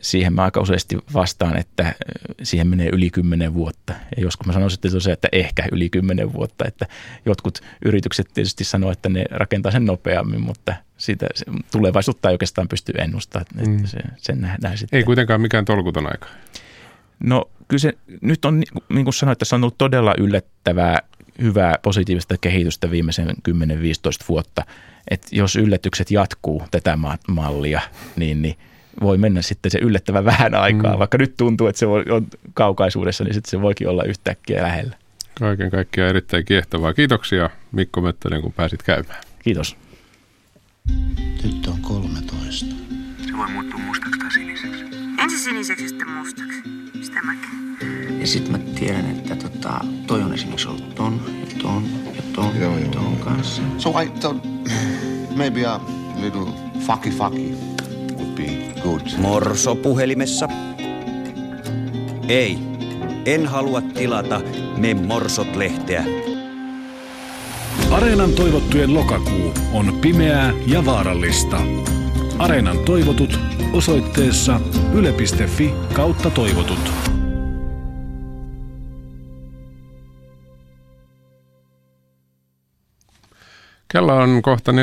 [0.00, 1.94] siihen mä aika useasti vastaan, että eh,
[2.42, 3.92] siihen menee yli kymmenen vuotta.
[4.16, 6.86] Ja joskus mä sanoisin tosiaan, että ehkä yli kymmenen vuotta, että
[7.26, 11.26] jotkut yritykset tietysti sanoo, että ne rakentaa sen nopeammin, mutta siitä
[11.72, 13.86] tulevaisuutta ei oikeastaan pysty ennustamaan, että mm.
[13.86, 14.96] se, sen nähdään sitten.
[14.96, 16.26] Ei kuitenkaan mikään tolkuton aika.
[17.20, 20.98] No kyllä se nyt on, niin kuin sanoin, että se on ollut todella yllättävää,
[21.42, 23.32] hyvää, positiivista kehitystä viimeisen 10-15
[24.28, 24.64] vuotta.
[25.10, 27.80] Että jos yllätykset jatkuu tätä mallia,
[28.16, 28.56] niin, niin–
[29.00, 30.92] voi mennä sitten se yllättävän vähän aikaa.
[30.92, 30.98] Mm.
[30.98, 34.96] Vaikka nyt tuntuu, että se on kaukaisuudessa, niin sitten se voikin olla yhtäkkiä lähellä.
[35.40, 36.94] Kaiken kaikkiaan erittäin kiehtovaa.
[36.94, 39.20] Kiitoksia Mikko Möttönen, kun pääsit käymään.
[39.38, 39.76] Kiitos.
[41.42, 42.66] Tyttö on 13.
[43.26, 44.84] Se voi muuttua mustaksi tai siniseksi.
[45.22, 46.62] Ensin siniseksi, sitten mustaksi.
[47.02, 47.62] Sitä mäkin.
[48.20, 51.84] Ja sitten mä tiedän, että tota, toi on esimerkiksi ollut ton ja ton
[52.16, 53.24] ja ton joo, ja ton joo.
[53.24, 53.62] kanssa.
[53.78, 54.46] So I thought
[55.36, 55.80] maybe a
[56.20, 56.46] little
[56.86, 57.72] fucky fucky
[58.36, 59.00] be good.
[59.18, 60.48] Morso puhelimessa.
[62.28, 62.58] Ei,
[63.26, 64.40] en halua tilata
[64.76, 66.04] Me Morsot-lehteä.
[67.90, 71.60] Areenan toivottujen lokakuu on pimeää ja vaarallista.
[72.38, 73.38] Areenan toivotut
[73.72, 74.60] osoitteessa
[74.94, 76.92] yle.fi kautta toivotut.
[83.92, 84.78] Kello on kohta 14.26.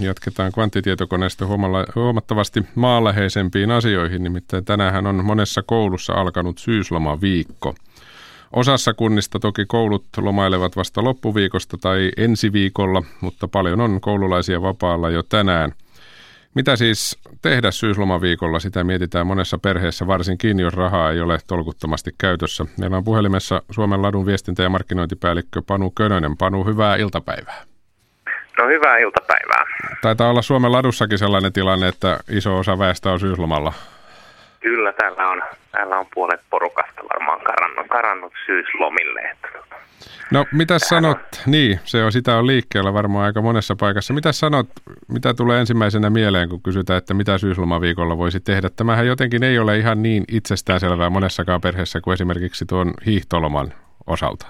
[0.00, 1.46] Jatketaan kvanttitietokoneesta
[1.94, 7.74] huomattavasti maanläheisempiin asioihin, nimittäin tänään on monessa koulussa alkanut syyslomaviikko.
[8.52, 15.10] Osassa kunnista toki koulut lomailevat vasta loppuviikosta tai ensi viikolla, mutta paljon on koululaisia vapaalla
[15.10, 15.72] jo tänään–
[16.54, 18.58] mitä siis tehdä syyslomaviikolla?
[18.58, 22.64] Sitä mietitään monessa perheessä, varsinkin jos rahaa ei ole tolkuttomasti käytössä.
[22.80, 26.36] Meillä on puhelimessa Suomen ladun viestintä- ja markkinointipäällikkö Panu Könönen.
[26.36, 27.62] Panu, hyvää iltapäivää.
[28.58, 29.64] No hyvää iltapäivää.
[30.02, 33.72] Taitaa olla Suomen ladussakin sellainen tilanne, että iso osa väestä on syyslomalla.
[34.60, 39.20] Kyllä, täällä on, täällä on puolet porukasta varmaan karannut, karannut syyslomille.
[39.20, 39.73] Että tota,
[40.30, 44.14] No mitä sanot, niin se on, sitä on liikkeellä varmaan aika monessa paikassa.
[44.14, 44.66] Mitä sanot,
[45.08, 48.70] mitä tulee ensimmäisenä mieleen, kun kysytään, että mitä syyslomaviikolla voisi tehdä?
[48.76, 53.74] Tämähän jotenkin ei ole ihan niin itsestäänselvää monessakaan perheessä kuin esimerkiksi tuon hiihtoloman
[54.06, 54.46] osalta.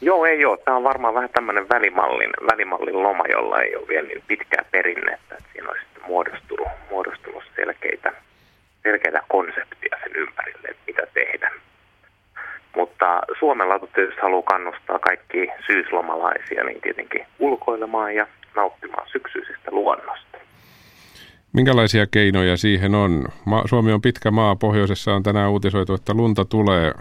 [0.00, 0.58] Joo, ei ole.
[0.58, 5.34] Tämä on varmaan vähän tämmöinen välimallin, välimallin loma, jolla ei ole vielä niin pitkää perinnettä.
[5.34, 8.12] Että siinä sitten muodostunut, muodostunut selkeitä,
[8.82, 11.50] selkeitä konseptia sen ympärille, että mitä tehdä.
[12.76, 20.38] Mutta Suomen latu tietysti haluaa kannustaa kaikki syyslomalaisia niin tietenkin ulkoilemaan ja nauttimaan syksyisistä luonnosta.
[21.52, 23.24] Minkälaisia keinoja siihen on?
[23.64, 26.92] Suomi on pitkä maa, pohjoisessa on tänään uutisoitu, että lunta tulee,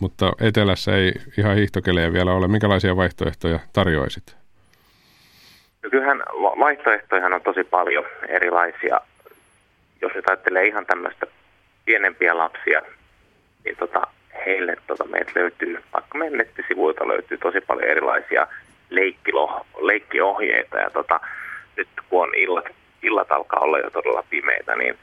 [0.00, 2.48] mutta etelässä ei ihan hiihtokelejä vielä ole.
[2.48, 4.36] Minkälaisia vaihtoehtoja tarjoisit?
[5.82, 6.22] No kyllähän
[6.60, 9.00] vaihtoehtoja on tosi paljon erilaisia.
[10.02, 11.26] Jos nyt ajattelee ihan tämmöistä
[11.84, 12.82] pienempiä lapsia,
[13.64, 14.06] niin tota,
[14.46, 18.46] heille tota, meiltä löytyy, vaikka meidän nettisivuilta löytyy tosi paljon erilaisia
[18.90, 21.20] leikkilo, leikkiohjeita ja tota,
[21.76, 22.64] nyt kun on illat,
[23.02, 24.98] illat alkaa olla jo todella pimeitä, niin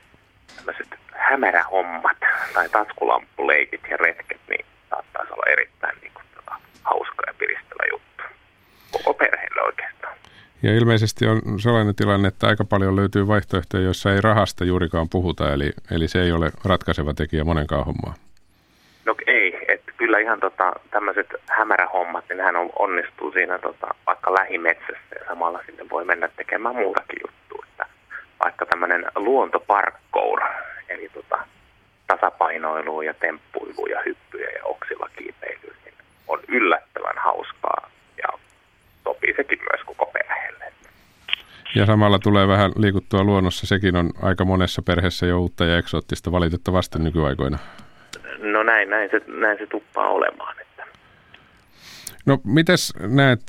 [0.56, 2.18] tämmöiset hämärähommat
[2.54, 8.24] tai taskulampuleikit ja retket, niin saattaisi olla erittäin niin kuin, tota, hauska ja piristävä juttu.
[8.92, 10.18] Koko perheelle oikeastaan.
[10.64, 15.54] Ja ilmeisesti on sellainen tilanne, että aika paljon löytyy vaihtoehtoja, joissa ei rahasta juurikaan puhuta,
[15.54, 18.14] eli, eli se ei ole ratkaiseva tekijä monenkaan hommaa.
[20.12, 25.60] Kyllä ihan tota, tämmöiset hämärähommat, niin hän on, onnistuu siinä tota, vaikka lähimetsässä ja samalla
[25.66, 27.66] sinne voi mennä tekemään muutakin juttua.
[27.70, 27.86] Että
[28.44, 30.42] vaikka tämmöinen luontoparkkour,
[30.90, 31.38] eli tota,
[32.08, 35.94] tasapainoilu ja temppuilu ja hyppyjä ja oksilla kiipeily, niin
[36.28, 38.40] on yllättävän hauskaa ja
[39.04, 40.74] sopii sekin myös koko perheelle.
[41.76, 43.68] Ja samalla tulee vähän liikuttua luonnossa.
[43.68, 47.58] Sekin on aika monessa perheessä jo uutta ja eksoottista valitettavasti nykyaikoina.
[48.38, 50.56] No näin, näin se, näin se tuppaa olemaan.
[50.62, 50.86] Että.
[52.26, 53.40] No mites näet,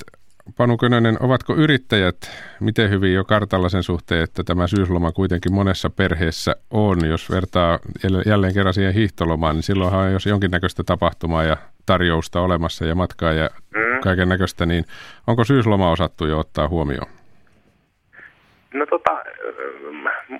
[0.57, 2.17] Panu Könönen, ovatko yrittäjät
[2.61, 7.07] miten hyvin jo kartalla sen suhteen, että tämä syysloma kuitenkin monessa perheessä on?
[7.07, 7.79] Jos vertaa
[8.27, 13.33] jälleen kerran siihen hiihtolomaan, niin silloinhan on jos jonkinnäköistä tapahtumaa ja tarjousta olemassa ja matkaa
[13.33, 14.01] ja mm.
[14.03, 14.85] kaiken näköistä, niin
[15.27, 17.09] onko syysloma osattu jo ottaa huomioon?
[18.75, 19.11] No tota,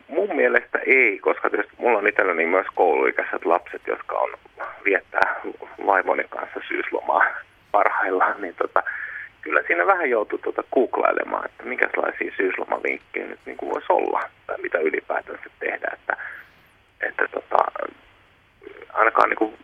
[0.09, 4.31] mun mielestä ei, koska tietysti mulla on itselläni myös kouluikäiset lapset, jotka on
[4.85, 5.41] viettää
[5.87, 7.25] vaimoni kanssa syyslomaa
[7.73, 8.83] parhaillaan, niin tota,
[9.41, 14.59] kyllä siinä vähän joutuu tuota googlailemaan, että minkälaisia syyslomaliikkejä nyt niin kuin voisi olla tai
[14.63, 16.17] mitä ylipäätänsä tehdä, että,
[17.01, 17.57] että tota,
[18.93, 19.55] ainakaan niin kuin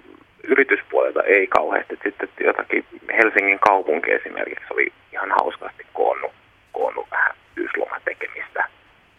[0.44, 1.98] yrityspuolelta ei kauheasti.
[2.02, 2.84] Sitten jotakin
[3.16, 6.32] Helsingin kaupunki esimerkiksi oli ihan hauskasti koonnut,
[6.72, 8.68] koonnut vähän syyslomatekemistä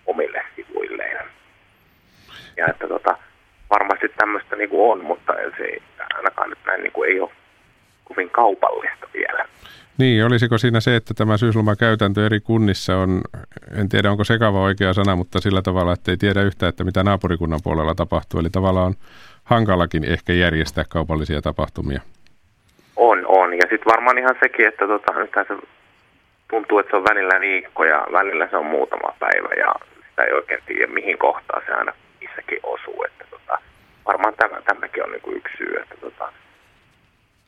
[0.09, 1.25] omille sivuilleen.
[2.57, 3.17] Ja että tota,
[3.69, 5.77] varmasti tämmöistä niin kuin on, mutta se
[6.13, 7.31] ainakaan nyt näin niin kuin ei ole
[8.03, 9.45] kovin kaupallista vielä.
[9.97, 13.21] Niin, olisiko siinä se, että tämä syyslomakäytäntö eri kunnissa on,
[13.79, 17.03] en tiedä onko sekava oikea sana, mutta sillä tavalla, että ei tiedä yhtään, että mitä
[17.03, 18.39] naapurikunnan puolella tapahtuu.
[18.39, 18.95] Eli tavallaan on
[19.43, 22.01] hankalakin ehkä järjestää kaupallisia tapahtumia.
[22.95, 23.53] On, on.
[23.53, 25.13] Ja sitten varmaan ihan sekin, että tota,
[25.47, 25.55] se
[26.49, 29.75] tuntuu, että se on välillä viikko ja välillä se on muutama päivä ja
[30.19, 33.03] sitä ei oikein tiedä, mihin kohtaan se aina missäkin osuu.
[33.03, 33.57] Että tota,
[34.05, 36.33] varmaan tämä, tämäkin on niinku yksi syy, että tota,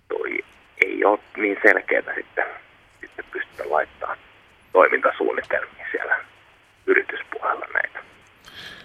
[0.07, 0.39] toi
[0.85, 2.45] ei ole niin selkeää sitten,
[3.01, 4.17] sitten pystytä laittamaan
[4.73, 6.15] toimintasuunnitelmia siellä
[6.87, 7.99] yrityspuolella näitä.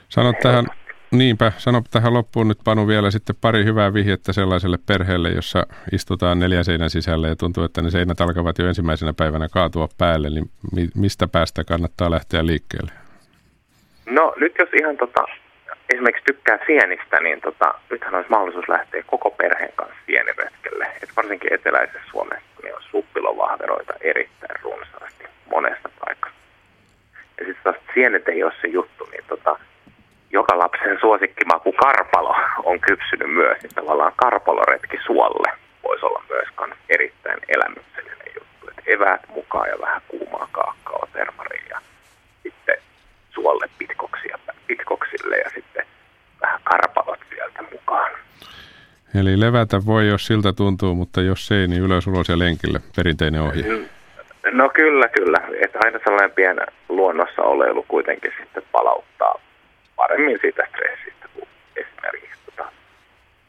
[0.08, 0.66] Sanot tähän,
[1.10, 6.38] niinpä, sano tähän loppuun nyt Panu vielä sitten pari hyvää vihjettä sellaiselle perheelle, jossa istutaan
[6.38, 10.50] neljä seinän sisällä ja tuntuu, että ne seinät alkavat jo ensimmäisenä päivänä kaatua päälle, niin
[10.94, 13.05] mistä päästä kannattaa lähteä liikkeelle?
[14.06, 15.24] No nyt jos ihan tota,
[15.92, 20.86] esimerkiksi tykkää sienistä, niin tota, nythän olisi mahdollisuus lähteä koko perheen kanssa sieniretkelle.
[21.02, 26.38] Et varsinkin eteläisessä Suomessa niin on suppilovahveroita erittäin runsaasti monesta paikasta.
[27.40, 29.58] Ja sitten taas sienet ei ole se juttu, niin tota,
[30.30, 36.46] joka lapsen suosikkimaku karpalo on kypsynyt myös, niin tavallaan karpaloretki suolle voisi olla myös
[36.88, 38.68] erittäin elämyksellinen juttu.
[38.68, 41.80] Et eväät mukaan ja vähän kuumaa kaakkaa termaria ja
[42.42, 42.76] sitten
[43.36, 45.86] suolle pitkoksia, pitkoksille ja sitten
[46.40, 48.10] vähän karpalot sieltä mukaan.
[49.14, 52.80] Eli levätä voi, jos siltä tuntuu, mutta jos ei, niin ylös ulos ja lenkille.
[52.96, 53.64] Perinteinen ohje.
[54.52, 55.38] No kyllä, kyllä.
[55.64, 59.34] Että aina sellainen pieni luonnossa oleilu kuitenkin sitten palauttaa
[59.96, 62.68] paremmin siitä stressistä kuin esimerkiksi tota,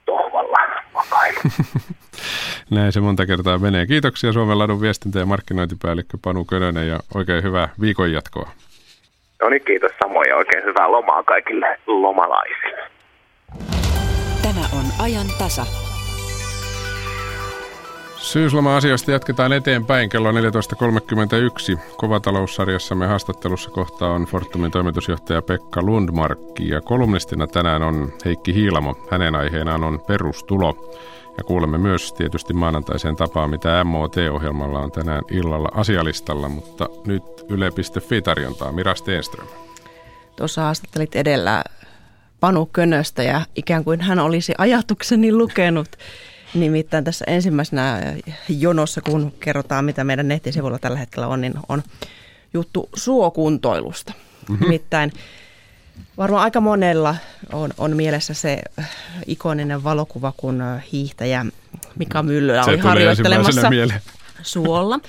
[0.06, 0.58] tohvalla
[0.94, 1.40] makailu.
[2.72, 3.86] Näin se monta kertaa menee.
[3.86, 8.52] Kiitoksia Suomen ladun viestintä- ja markkinointipäällikkö Panu Könönen ja oikein hyvää viikon jatkoa.
[9.42, 12.90] No niin, kiitos samoin ja oikein hyvää lomaa kaikille lomalaisille.
[14.42, 15.66] Tämä on ajan tasa.
[18.18, 20.38] Syysloma-asioista jatketaan eteenpäin kello 14.31.
[21.98, 28.96] Kovataloussarjassamme haastattelussa kohta on Fortumin toimitusjohtaja Pekka Lundmarkki ja kolumnistina tänään on Heikki Hiilamo.
[29.12, 30.94] Hänen aiheenaan on perustulo.
[31.38, 38.22] Ja kuulemme myös tietysti maanantaiseen tapaan, mitä MOT-ohjelmalla on tänään illalla asialistalla, mutta nyt Yle.fi
[38.22, 38.72] tarjontaa.
[38.72, 39.48] Mira Steenström.
[40.36, 41.64] Tuossa haastattelit edellä
[42.40, 45.88] Panu Könöstä ja ikään kuin hän olisi ajatukseni lukenut.
[46.54, 48.14] Nimittäin tässä ensimmäisenä
[48.50, 51.84] jonossa, kun kerrotaan, mitä meidän nettisivuilla tällä hetkellä on, niin on
[52.54, 54.14] juttu suokuntoilusta.
[54.50, 54.64] Mm-hmm.
[54.64, 55.12] Nimittäin
[56.18, 57.16] varmaan aika monella
[57.54, 58.62] on, on mielessä se
[59.28, 61.46] ikoninen valokuva, kun hiihtäjä
[61.96, 63.70] Mika Myllylä oli harjoittelemassa
[64.42, 65.00] suolla.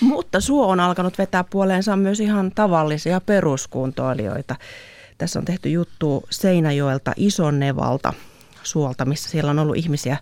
[0.00, 4.56] Mutta suo on alkanut vetää puoleensa myös ihan tavallisia peruskuntoilijoita.
[5.18, 8.12] Tässä on tehty juttu Seinäjoelta Isonnevalta
[8.62, 10.16] suolta, missä siellä on ollut ihmisiä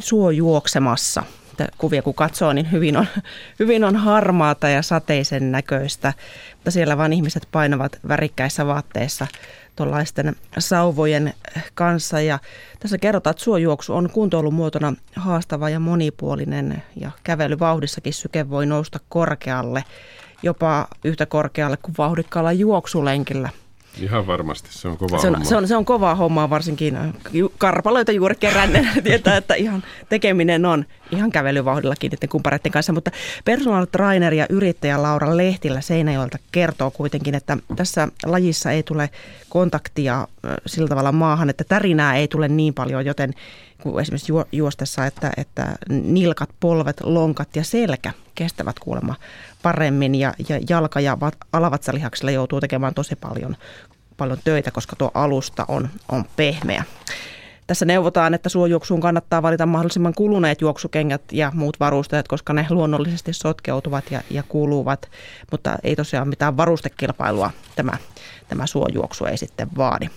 [0.00, 1.22] suojuoksemassa
[1.78, 3.06] kuvia kun katsoo, niin hyvin on,
[3.60, 6.12] hyvin on harmaata ja sateisen näköistä.
[6.54, 9.26] Mutta siellä vaan ihmiset painavat värikkäissä vaatteissa
[9.76, 11.34] tuollaisten sauvojen
[11.74, 12.20] kanssa.
[12.20, 12.38] Ja
[12.78, 19.84] tässä kerrotaan, että suojuoksu on kuntoilumuotona haastava ja monipuolinen ja kävelyvauhdissakin syke voi nousta korkealle,
[20.42, 23.48] jopa yhtä korkealle kuin vauhdikkaalla juoksulenkillä–
[24.00, 25.48] Ihan varmasti, se on kova se on, homma.
[25.48, 26.98] Se on, se on kova homma, varsinkin
[27.58, 32.92] karpaloita juuri keränne tietää, että ihan tekeminen on ihan kävelyvauhdillakin niiden kumpareiden kanssa.
[32.92, 33.10] Mutta
[33.44, 39.10] personal trainer ja yrittäjä Laura Lehtilä Seinäjoelta kertoo kuitenkin, että tässä lajissa ei tule
[39.48, 40.28] kontaktia
[40.66, 43.34] sillä tavalla maahan, että tärinää ei tule niin paljon, joten
[43.82, 49.14] kuin esimerkiksi juostessa, että, että nilkat, polvet, lonkat ja selkä kestävät kuulemma
[49.62, 51.18] paremmin ja, ja jalka- ja
[51.52, 53.56] alavatsallihaksilla joutuu tekemään tosi paljon,
[54.16, 56.84] paljon töitä, koska tuo alusta on, on pehmeä.
[57.66, 63.32] Tässä neuvotaan, että suojuoksuun kannattaa valita mahdollisimman kuluneet juoksukengät ja muut varusteet, koska ne luonnollisesti
[63.32, 65.10] sotkeutuvat ja, ja kuluvat,
[65.50, 67.92] mutta ei tosiaan mitään varustekilpailua tämä,
[68.48, 70.08] tämä suojuoksu ei sitten vaadi.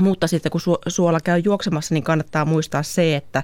[0.00, 3.42] Mutta sitten kun suola käy juoksemassa, niin kannattaa muistaa se, että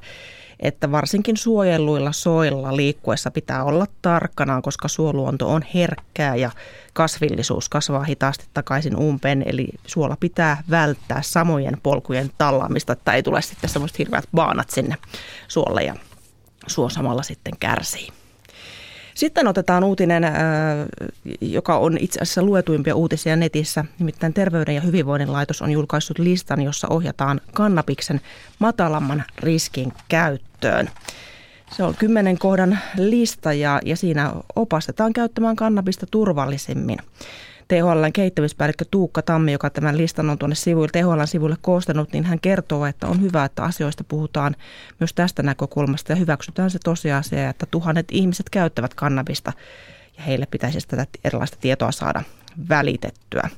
[0.60, 6.50] että varsinkin suojelluilla soilla liikkuessa pitää olla tarkkana, koska suoluonto on herkkää ja
[6.92, 9.42] kasvillisuus kasvaa hitaasti takaisin umpeen.
[9.46, 14.96] Eli suola pitää välttää samojen polkujen tallaamista, että ei tule sitten semmoiset hirveät baanat sinne
[15.48, 15.94] suolle ja
[16.66, 18.23] suo samalla sitten kärsii.
[19.14, 20.32] Sitten otetaan uutinen, äh,
[21.40, 23.84] joka on itse asiassa luetuimpia uutisia netissä.
[23.98, 28.20] Nimittäin Terveyden ja hyvinvoinnin laitos on julkaissut listan, jossa ohjataan kannabiksen
[28.58, 30.90] matalamman riskin käyttöön.
[31.76, 36.98] Se on kymmenen kohdan lista ja, ja siinä opastetaan käyttämään kannabista turvallisemmin.
[37.68, 42.40] THLn kehittämispäällikkö Tuukka Tammi, joka tämän listan on tuonne sivuille, THLn sivuille koostanut, niin hän
[42.40, 44.56] kertoo, että on hyvä, että asioista puhutaan
[45.00, 49.52] myös tästä näkökulmasta ja hyväksytään se tosiasia, että tuhannet ihmiset käyttävät kannabista
[50.16, 52.22] ja heille pitäisi tätä erilaista tietoa saada
[52.68, 53.48] välitettyä.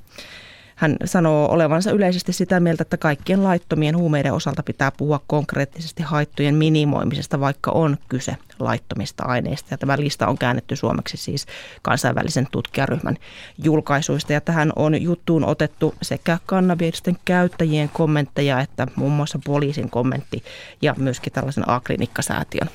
[0.76, 6.54] Hän sanoo olevansa yleisesti sitä mieltä, että kaikkien laittomien huumeiden osalta pitää puhua konkreettisesti haittojen
[6.54, 9.68] minimoimisesta, vaikka on kyse laittomista aineista.
[9.70, 11.46] Ja tämä lista on käännetty suomeksi siis
[11.82, 13.16] kansainvälisen tutkijaryhmän
[13.64, 14.32] julkaisuista.
[14.32, 20.44] Ja tähän on juttuun otettu sekä kannabisten käyttäjien kommentteja että muun muassa poliisin kommentti
[20.82, 22.68] ja myöskin tällaisen A-klinikkasäätiön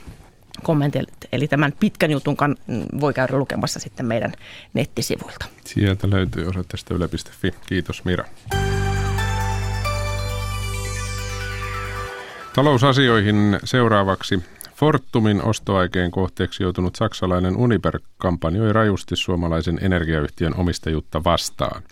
[0.63, 1.10] kommentit.
[1.32, 2.38] Eli tämän pitkän jutun
[3.00, 4.34] voi käydä lukemassa sitten meidän
[4.74, 5.45] nettisivuilta.
[5.65, 7.52] Sieltä löytyy osoitteesta yle.fi.
[7.65, 8.26] Kiitos Mira.
[12.56, 14.43] Talousasioihin seuraavaksi.
[14.76, 21.84] Fortumin ostoaikeen kohteeksi joutunut saksalainen Uniper kampanjoi rajusti suomalaisen energiayhtiön omistajuutta vastaan.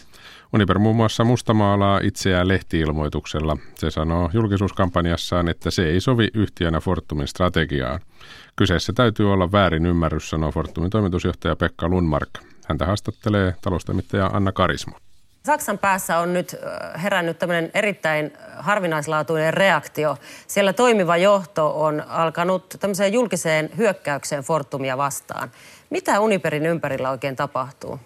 [0.54, 3.58] Uniper muun muassa mustamaalaa itseään lehtiilmoituksella.
[3.76, 8.00] Se sanoo julkisuuskampanjassaan, että se ei sovi yhtiönä Fortumin strategiaan.
[8.56, 12.30] Kyseessä täytyy olla väärin ymmärrys, sanoo Fortumin toimitusjohtaja Pekka Lundmark.
[12.68, 14.96] Häntä haastattelee taloustoimittaja Anna Karismo.
[15.46, 16.56] Saksan päässä on nyt
[17.04, 20.18] herännyt tämmöinen erittäin harvinaislaatuinen reaktio.
[20.48, 25.52] Siellä toimiva johto on alkanut tämmöiseen julkiseen hyökkäykseen Fortumia vastaan.
[25.90, 28.00] Mitä Uniperin ympärillä oikein tapahtuu?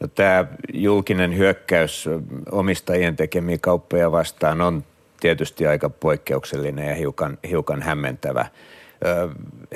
[0.00, 2.08] No, tämä julkinen hyökkäys
[2.52, 4.84] omistajien tekemiä kauppoja vastaan on
[5.20, 8.46] tietysti aika poikkeuksellinen ja hiukan, hiukan hämmentävä–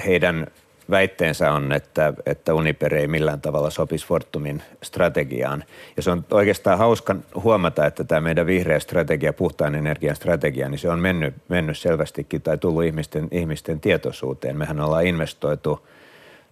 [0.07, 0.47] heidän
[0.91, 5.65] väitteensä on, että, että Uniper ei millään tavalla sopisi Fortumin strategiaan.
[5.97, 10.79] Ja se on oikeastaan hauska huomata, että tämä meidän vihreä strategia, puhtaan energian strategia, niin
[10.79, 14.57] se on mennyt, mennyt selvästikin tai tullut ihmisten, ihmisten tietoisuuteen.
[14.57, 15.87] Mehän ollaan investoitu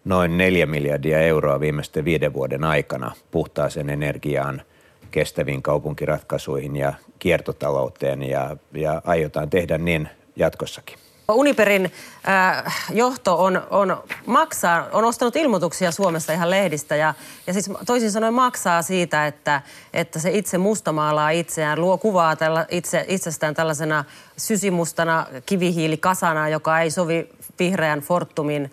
[0.04, 4.62] noin neljä miljardia euroa viimeisten viiden vuoden aikana puhtaaseen energiaan,
[5.10, 10.98] kestäviin kaupunkiratkaisuihin ja kiertotalouteen ja, ja aiotaan tehdä niin jatkossakin.
[11.28, 11.92] Uniperin
[12.28, 17.14] äh, johto on, on, maksaa, on ostanut ilmoituksia Suomessa ihan lehdistä ja,
[17.46, 19.62] ja siis toisin sanoen maksaa siitä, että,
[19.92, 24.04] että se itse mustamaalaa itseään, luo kuvaa tällä, itse, itsestään tällaisena
[24.36, 28.70] sysimustana kivihiilikasana, joka ei sovi vihreän Fortumin äh,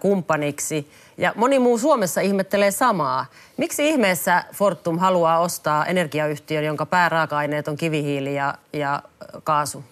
[0.00, 0.90] kumppaniksi.
[1.18, 3.26] Ja moni muu Suomessa ihmettelee samaa.
[3.56, 9.02] Miksi ihmeessä Fortum haluaa ostaa energiayhtiön, jonka pääraaka-aineet on kivihiili ja, ja
[9.44, 9.84] kaasu?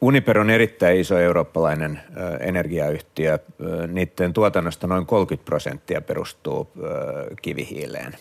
[0.00, 2.00] Uniper on erittäin iso eurooppalainen
[2.40, 3.38] energiayhtiö.
[3.92, 6.72] Niiden tuotannosta noin 30 prosenttia perustuu
[7.42, 8.16] kivihiileen,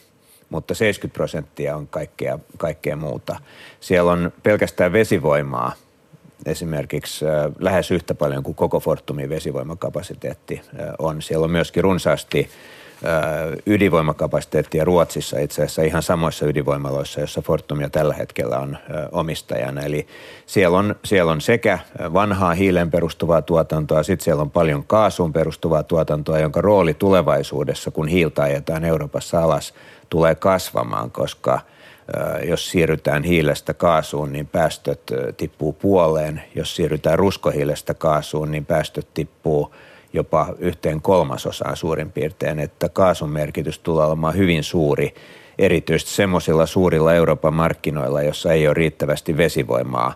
[0.49, 3.36] mutta 70 prosenttia on kaikkea, kaikkea muuta.
[3.80, 5.74] Siellä on pelkästään vesivoimaa
[6.46, 7.26] esimerkiksi
[7.60, 10.62] lähes yhtä paljon kuin koko Fortumin vesivoimakapasiteetti
[11.00, 11.22] on.
[11.22, 12.50] Siellä on myöskin runsaasti
[13.66, 18.78] ydinvoimakapasiteettia Ruotsissa itse asiassa ihan samoissa ydinvoimaloissa, joissa Fortumia tällä hetkellä on
[19.12, 19.82] omistajana.
[19.82, 20.08] Eli
[20.46, 21.80] siellä on, siellä on sekä
[22.14, 28.08] vanhaa hiilen perustuvaa tuotantoa, sitten siellä on paljon kaasuun perustuvaa tuotantoa, jonka rooli tulevaisuudessa, kun
[28.08, 29.74] hiiltä ajetaan Euroopassa alas,
[30.10, 31.60] tulee kasvamaan, koska
[32.43, 35.01] jos siirrytään hiilestä kaasuun, niin päästöt
[35.38, 36.41] tippuu puoleen.
[36.55, 39.76] Jos siirrytään ruskohiilestä kaasuun, niin päästöt tippuu
[40.14, 45.14] jopa yhteen kolmasosaan suurin piirtein, että kaasun merkitys tulee olemaan hyvin suuri,
[45.59, 50.14] erityisesti semmoisilla suurilla Euroopan markkinoilla, jossa ei ole riittävästi vesivoimaa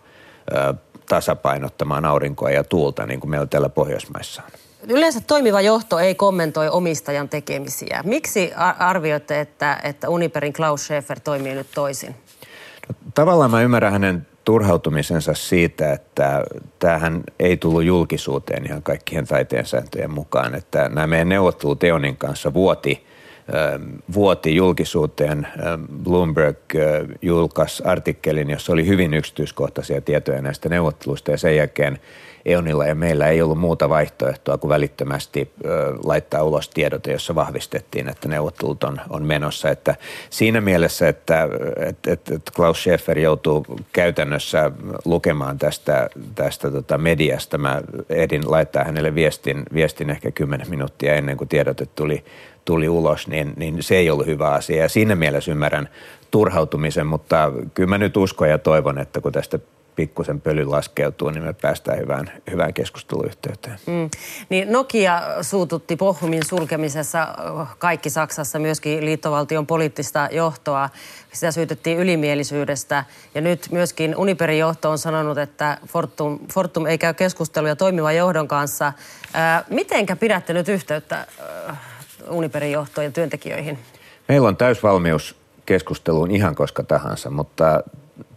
[1.09, 4.64] tasapainottamaan aurinkoa ja tuulta, niin kuin meillä täällä Pohjoismaissa on.
[4.89, 8.01] Yleensä toimiva johto ei kommentoi omistajan tekemisiä.
[8.05, 12.15] Miksi arvioitte, että, että Uniperin Klaus Schäfer toimii nyt toisin?
[12.89, 16.43] No, tavallaan mä ymmärrän hänen turhautumisensa siitä, että
[16.79, 20.55] tämähän ei tullut julkisuuteen ihan kaikkien taiteen sääntöjen mukaan.
[20.55, 23.05] Että nämä meidän neuvottelut Eonin kanssa vuoti,
[24.13, 25.47] vuoti julkisuuteen.
[26.03, 26.57] Bloomberg
[27.21, 31.99] julkaisi artikkelin, jossa oli hyvin yksityiskohtaisia tietoja näistä neuvotteluista ja sen jälkeen
[32.45, 35.51] EONilla ja meillä ei ollut muuta vaihtoehtoa kuin välittömästi
[36.03, 39.69] laittaa ulos tiedote, jossa vahvistettiin, että neuvottelut on, on menossa.
[39.69, 39.95] Että
[40.29, 44.71] siinä mielessä, että, että, että Klaus Schäfer joutuu käytännössä
[45.05, 47.57] lukemaan tästä, tästä tota mediasta.
[47.57, 52.25] Mä edin laittaa hänelle viestin, viestin ehkä kymmenen minuuttia ennen kuin tiedote tuli,
[52.65, 54.81] tuli ulos, niin, niin se ei ollut hyvä asia.
[54.81, 55.89] Ja siinä mielessä ymmärrän
[56.31, 59.59] turhautumisen, mutta kyllä mä nyt uskon ja toivon, että kun tästä
[59.95, 63.79] pikkusen pöly laskeutuu, niin me päästään hyvään, hyvään keskusteluyhteyteen.
[63.85, 64.09] Mm.
[64.49, 67.27] Niin Nokia suututti Pohjumin sulkemisessa
[67.79, 70.89] kaikki Saksassa, myöskin liittovaltion poliittista johtoa.
[71.33, 73.03] Sitä syytettiin ylimielisyydestä.
[73.35, 78.47] Ja nyt myöskin Uniperin johto on sanonut, että Fortum, Fortum ei käy keskusteluja toimivan johdon
[78.47, 78.93] kanssa.
[79.33, 81.77] Ää, mitenkä pidätte nyt yhteyttä ää,
[82.29, 83.79] Uniperin johtoon ja työntekijöihin?
[84.27, 85.35] Meillä on täysvalmius
[85.65, 87.83] keskusteluun ihan koska tahansa, mutta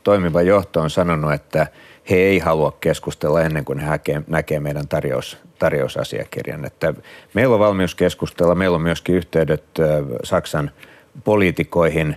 [0.09, 1.67] toimiva johto on sanonut, että
[2.11, 6.65] he ei halua keskustella ennen kuin he näkee meidän tarjous, tarjousasiakirjan.
[6.65, 6.95] Että
[7.35, 9.65] meillä on valmius keskustella, meillä on myöskin yhteydet
[10.25, 10.71] Saksan
[11.25, 12.17] poliitikoihin.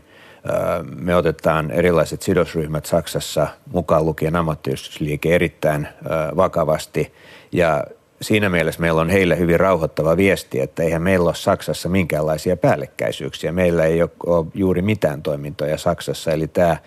[0.96, 5.88] Me otetaan erilaiset sidosryhmät Saksassa mukaan lukien ammattiyhdistysliike erittäin
[6.36, 7.14] vakavasti
[7.52, 7.84] ja
[8.22, 13.52] siinä mielessä meillä on heille hyvin rauhoittava viesti, että eihän meillä ole Saksassa minkäänlaisia päällekkäisyyksiä.
[13.52, 16.78] Meillä ei ole juuri mitään toimintoja Saksassa, eli tämä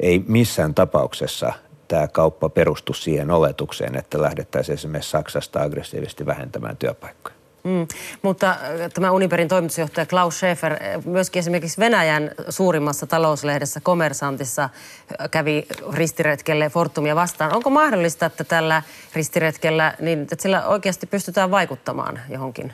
[0.00, 1.52] ei missään tapauksessa
[1.88, 7.40] tämä kauppa perustu siihen oletukseen, että lähdettäisiin esimerkiksi Saksasta aggressiivisesti vähentämään työpaikkoja.
[7.64, 7.86] Mm,
[8.22, 8.58] mutta äh,
[8.94, 16.70] tämä Uniperin toimitusjohtaja Klaus Schäfer äh, myöskin esimerkiksi Venäjän suurimmassa talouslehdessä Komersantissa äh, kävi ristiretkelle
[16.70, 17.54] Fortumia vastaan.
[17.54, 18.82] Onko mahdollista, että tällä
[19.14, 22.72] ristiretkellä, niin että sillä oikeasti pystytään vaikuttamaan johonkin?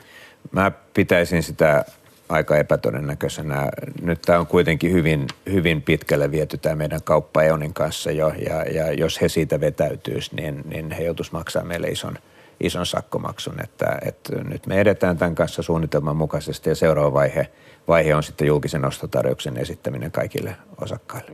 [0.51, 1.85] Mä pitäisin sitä
[2.29, 3.69] aika epätodennäköisenä.
[4.01, 8.63] Nyt tämä on kuitenkin hyvin, hyvin pitkälle viety tämä meidän kauppa Eonin kanssa jo, ja,
[8.63, 12.15] ja jos he siitä vetäytyisi, niin, niin he joutuisi maksaa meille ison,
[12.59, 13.63] ison sakkomaksun.
[13.63, 17.47] Että, että nyt me edetään tämän kanssa suunnitelman mukaisesti, ja seuraava vaihe,
[17.87, 21.31] vaihe on sitten julkisen ostotarjouksen esittäminen kaikille osakkaille.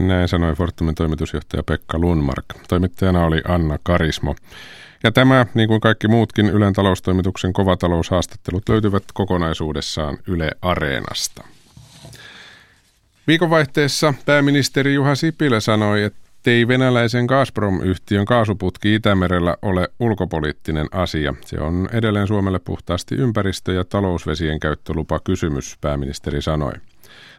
[0.00, 2.44] Näin sanoi Fortumin toimitusjohtaja Pekka Lundmark.
[2.68, 4.34] Toimittajana oli Anna Karismo.
[5.02, 11.44] Ja tämä, niin kuin kaikki muutkin Ylen taloustoimituksen kovataloushaastattelut löytyvät kokonaisuudessaan Yle Areenasta.
[13.26, 21.34] Viikonvaihteessa pääministeri Juha Sipilä sanoi, ettei venäläisen Gazprom-yhtiön kaasuputki Itämerellä ole ulkopoliittinen asia.
[21.44, 26.72] Se on edelleen Suomelle puhtaasti ympäristö- ja talousvesien käyttölupa kysymys, pääministeri sanoi.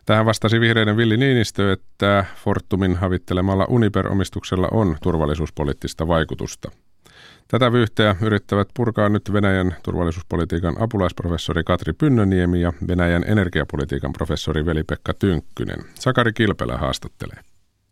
[0.06, 6.72] Tähän vastasi vihreiden Villi Niinistö, että Fortumin havittelemalla Uniper-omistuksella on turvallisuuspoliittista vaikutusta.
[7.48, 15.14] Tätä vyyhteä yrittävät purkaa nyt Venäjän turvallisuuspolitiikan apulaisprofessori Katri Pynnöniemi ja Venäjän energiapolitiikan professori Veli-Pekka
[15.14, 15.80] Tynkkynen.
[15.96, 17.40] Sakari Kilpelä haastattelee.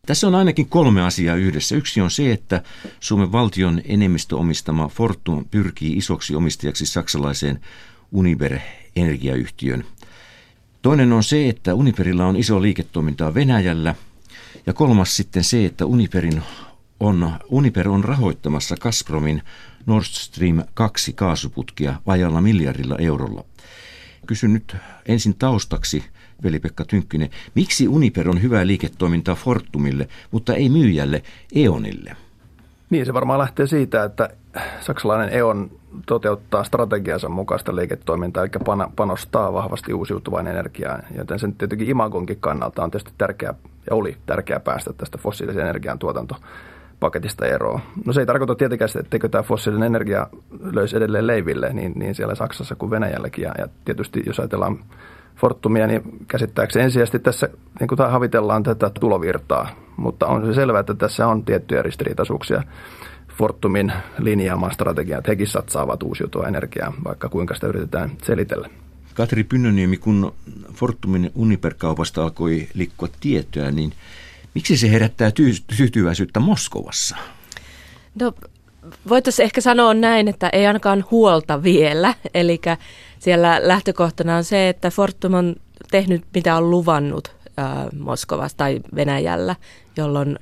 [0.06, 1.76] Tässä on ainakin kolme asiaa yhdessä.
[1.76, 2.62] Yksi on se, että
[2.99, 7.60] Suomen valtion enemmistöomistama Fortum pyrkii isoksi omistajaksi saksalaiseen
[8.12, 9.84] Uniper-energiayhtiön.
[10.82, 13.95] Toinen on se, että Uniperilla on iso liiketoimintaa Venäjällä.
[14.66, 16.43] Ja kolmas sitten se, että Uniperin
[17.00, 19.41] on, Uniper on rahoittamassa Gazpromin
[19.86, 23.43] Nord Stream 2 kaasuputkia vajalla miljardilla eurolla.
[24.28, 24.76] Kysyn nyt
[25.06, 26.04] ensin taustaksi,
[26.43, 31.24] veli-Pekka Tynkkynen, miksi Uniper on hyvää liiketoimintaa Fortumille, mutta ei myyjälle
[31.56, 32.16] Eonille?
[32.89, 34.30] Niin, se varmaan lähtee siitä, että
[34.80, 35.72] saksalainen EON
[36.06, 38.52] toteuttaa strategiansa mukaista liiketoimintaa, eli
[38.96, 43.54] panostaa vahvasti uusiutuvaan energiaan, joten sen tietenkin imagonkin kannalta on tietysti tärkeää
[43.89, 46.36] ja oli tärkeää päästä tästä fossiilisen energian tuotanto
[47.00, 47.80] paketista eroa.
[48.06, 50.28] No se ei tarkoita tietenkään, etteikö tämä fossiilinen energia
[50.74, 53.43] löysi edelleen leiville niin, niin siellä Saksassa kuin Venäjälläkin.
[53.43, 54.86] Ja, ja tietysti jos ajatellaan
[55.36, 60.93] Fortumia, niin käsittääkseni ensisijaisesti tässä niin kuin havitellaan tätä tulovirtaa, mutta on se selvää, että
[60.93, 62.64] tässä on tiettyjä ristiriitaisuuksia
[63.38, 68.70] Fortumin linjaamaan strategiaan, että hekin satsaavat uusiutua energiaa, vaikka kuinka sitä yritetään selitellä.
[69.14, 70.34] Katri Pynnöniemi, kun
[70.74, 73.93] Fortumin Uniper-kaupasta alkoi liikkua tietoa, niin
[74.56, 75.32] miksi se herättää
[75.78, 77.16] tyytyväisyyttä Moskovassa?
[78.22, 78.34] No,
[79.10, 82.14] voitaisiin ehkä sanoa näin, että ei ainakaan huolta vielä.
[82.34, 82.62] Eli
[83.20, 85.56] siellä lähtökohtana on se, että Fortum on
[85.91, 89.56] tehnyt mitä on luvannut ää, Moskovassa tai Venäjällä,
[89.97, 90.39] jolloin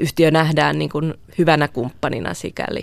[0.00, 2.80] yhtiö nähdään niin kuin hyvänä kumppanina sikäli.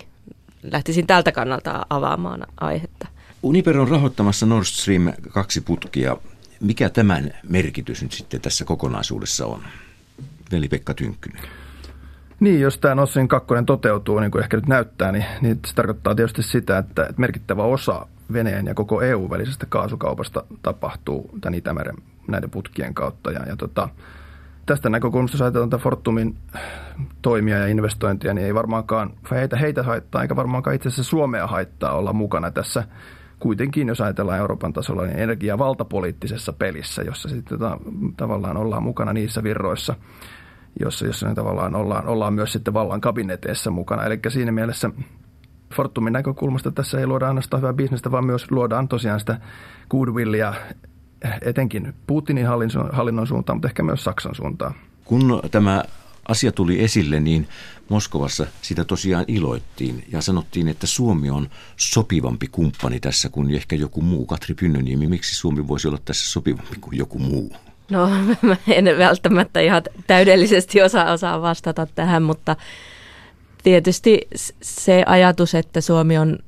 [0.62, 3.08] Lähtisin tältä kannalta avaamaan aihetta.
[3.42, 6.16] Uniper on rahoittamassa Nord Stream 2 putkia.
[6.60, 9.62] Mikä tämän merkitys nyt sitten tässä kokonaisuudessa on?
[10.52, 11.42] Veli-Pekka Tynkkynen.
[12.40, 16.14] Niin, jos tämä Stream 2 toteutuu, niin kuin ehkä nyt näyttää, niin, niin se tarkoittaa
[16.14, 21.96] tietysti sitä, että, merkittävä osa Venäjän ja koko EU-välisestä kaasukaupasta tapahtuu tämän Itämeren
[22.28, 23.30] näiden putkien kautta.
[23.30, 23.88] Ja, ja tota,
[24.66, 26.36] tästä näkökulmasta, jos ajatellaan Fortumin
[27.22, 31.92] toimia ja investointia, niin ei varmaankaan heitä, heitä haittaa, eikä varmaankaan itse asiassa Suomea haittaa
[31.92, 32.84] olla mukana tässä
[33.44, 37.78] kuitenkin, jos ajatellaan Euroopan tasolla, niin energiavaltapoliittisessa pelissä, jossa sitten tota,
[38.16, 39.94] tavallaan ollaan mukana niissä virroissa,
[40.80, 44.04] jossa, jossa tavallaan ollaan, ollaan myös sitten vallan kabineteissa mukana.
[44.04, 44.90] Eli siinä mielessä
[45.74, 49.40] Fortumin näkökulmasta tässä ei luoda ainoastaan hyvää bisnestä, vaan myös luodaan tosiaan sitä
[49.90, 50.54] goodwillia
[51.42, 52.46] etenkin Putinin
[52.92, 54.74] hallinnon suuntaan, mutta ehkä myös Saksan suuntaan.
[55.04, 55.82] Kun tämä
[56.28, 57.48] asia tuli esille, niin
[57.88, 64.00] Moskovassa sitä tosiaan iloittiin ja sanottiin, että Suomi on sopivampi kumppani tässä kuin ehkä joku
[64.00, 64.26] muu.
[64.26, 67.56] Katri Pynnöniemi, miksi Suomi voisi olla tässä sopivampi kuin joku muu?
[67.90, 68.08] No
[68.42, 72.56] mä en välttämättä ihan täydellisesti osaa, osaa vastata tähän, mutta
[73.62, 74.28] tietysti
[74.62, 76.38] se ajatus, että Suomi on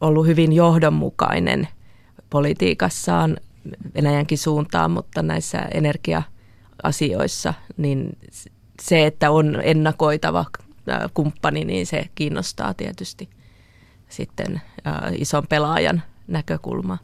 [0.00, 1.68] ollut hyvin johdonmukainen
[2.30, 3.36] politiikassaan
[3.94, 8.18] Venäjänkin suuntaan, mutta näissä energia-asioissa, niin
[8.82, 10.44] se, että on ennakoitava
[11.14, 13.28] kumppani, niin se kiinnostaa tietysti
[14.08, 14.62] sitten
[15.18, 16.98] ison pelaajan näkökulma.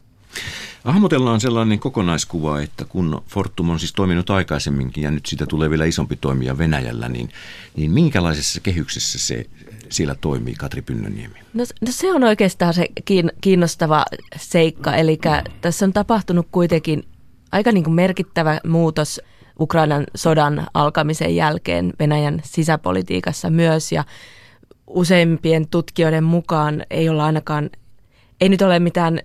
[0.83, 5.85] Hahmotellaan sellainen kokonaiskuva, että kun Fortum on siis toiminut aikaisemminkin ja nyt siitä tulee vielä
[5.85, 7.29] isompi toimija Venäjällä, niin,
[7.75, 9.45] niin minkälaisessa kehyksessä se
[9.89, 11.35] siellä toimii, Katri Pynnöniemi?
[11.53, 12.87] No, no se on oikeastaan se
[13.41, 14.05] kiinnostava
[14.35, 15.19] seikka, eli
[15.61, 17.05] tässä on tapahtunut kuitenkin
[17.51, 19.21] aika niin kuin merkittävä muutos
[19.59, 24.03] Ukrainan sodan alkamisen jälkeen Venäjän sisäpolitiikassa myös ja
[24.87, 27.69] useimpien tutkijoiden mukaan ei olla ainakaan,
[28.41, 29.19] ei nyt ole mitään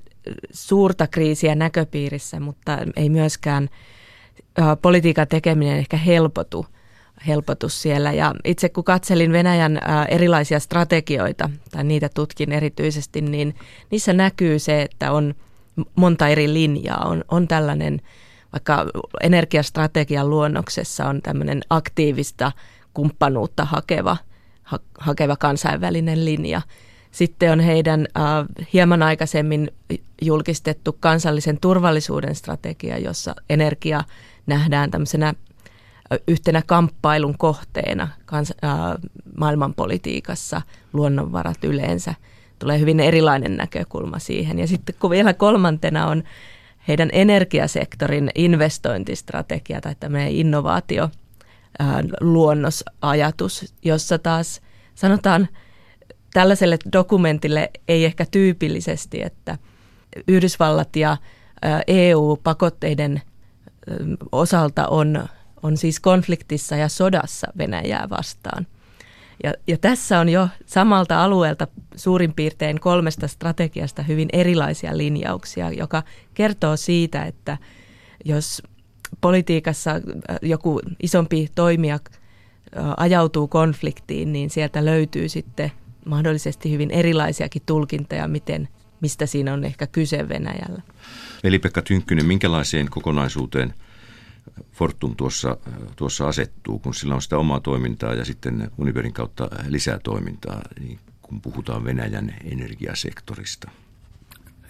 [0.52, 3.68] suurta kriisiä näköpiirissä, mutta ei myöskään
[4.82, 6.66] politiikan tekeminen ehkä helpotu,
[7.26, 8.12] helpotu siellä.
[8.12, 13.54] Ja itse kun katselin Venäjän erilaisia strategioita, tai niitä tutkin erityisesti, niin
[13.90, 15.34] niissä näkyy se, että on
[15.94, 17.04] monta eri linjaa.
[17.04, 18.00] On, on tällainen,
[18.56, 18.86] vaikka
[19.22, 22.52] energiastrategian luonnoksessa on tämmöinen aktiivista
[22.94, 24.16] kumppanuutta hakeva,
[24.62, 26.62] ha, hakeva kansainvälinen linja–
[27.16, 28.24] sitten on heidän äh,
[28.72, 29.70] hieman aikaisemmin
[30.22, 34.04] julkistettu kansallisen turvallisuuden strategia, jossa energia
[34.46, 35.34] nähdään tämmöisenä
[36.28, 38.70] yhtenä kamppailun kohteena kans, äh,
[39.38, 42.14] maailmanpolitiikassa, luonnonvarat yleensä.
[42.58, 44.58] Tulee hyvin erilainen näkökulma siihen.
[44.58, 46.22] Ja sitten kun vielä kolmantena on
[46.88, 51.10] heidän energiasektorin investointistrategia tai tämmöinen innovaatio,
[52.20, 54.60] luonnosajatus, jossa taas
[54.94, 55.48] sanotaan–
[56.36, 59.58] tällaiselle dokumentille ei ehkä tyypillisesti, että
[60.28, 61.16] Yhdysvallat ja
[61.86, 63.22] EU-pakotteiden
[64.32, 65.28] osalta on,
[65.62, 68.66] on siis konfliktissa ja sodassa Venäjää vastaan.
[69.44, 71.66] Ja, ja tässä on jo samalta alueelta
[71.96, 76.02] suurin piirtein kolmesta strategiasta hyvin erilaisia linjauksia, joka
[76.34, 77.58] kertoo siitä, että
[78.24, 78.62] jos
[79.20, 79.90] politiikassa
[80.42, 81.98] joku isompi toimija
[82.96, 85.72] ajautuu konfliktiin, niin sieltä löytyy sitten
[86.04, 88.68] mahdollisesti hyvin erilaisiakin tulkintoja, miten,
[89.00, 90.82] mistä siinä on ehkä kyse Venäjällä.
[91.44, 93.74] Veli-Pekka Tynkkynen, minkälaiseen kokonaisuuteen
[94.72, 95.56] Fortum tuossa,
[95.96, 100.98] tuossa asettuu, kun sillä on sitä omaa toimintaa ja sitten Univerin kautta lisää toimintaa, niin
[101.22, 103.70] kun puhutaan Venäjän energiasektorista?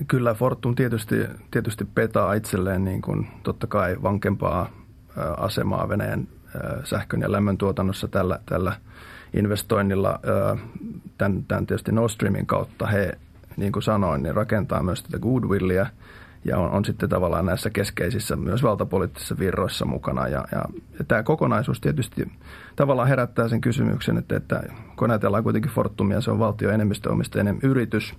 [0.09, 1.14] Kyllä Fortum tietysti,
[1.51, 4.70] tietysti petaa itselleen niin kuin totta kai vankempaa
[5.37, 6.28] asemaa Venäjän
[6.84, 8.76] sähkön ja lämmön tuotannossa tällä, tällä
[9.34, 10.20] investoinnilla
[11.18, 13.18] tämän, tämän tietysti Nord Streamin kautta he,
[13.57, 15.87] niin kuin sanoin, niin rakentaa myös tätä goodwillia
[16.47, 20.28] ja on, on sitten tavallaan näissä keskeisissä myös valtapoliittisissa virroissa mukana.
[20.28, 20.64] Ja, ja,
[20.99, 22.32] ja tämä kokonaisuus tietysti
[22.76, 24.62] tavallaan herättää sen kysymyksen, että, että
[24.97, 28.14] kun ajatellaan kuitenkin Fortumia, se on valtio enemmistöomisteinen yritys,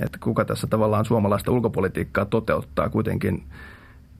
[0.00, 3.44] että kuka tässä tavallaan suomalaista ulkopolitiikkaa toteuttaa kuitenkin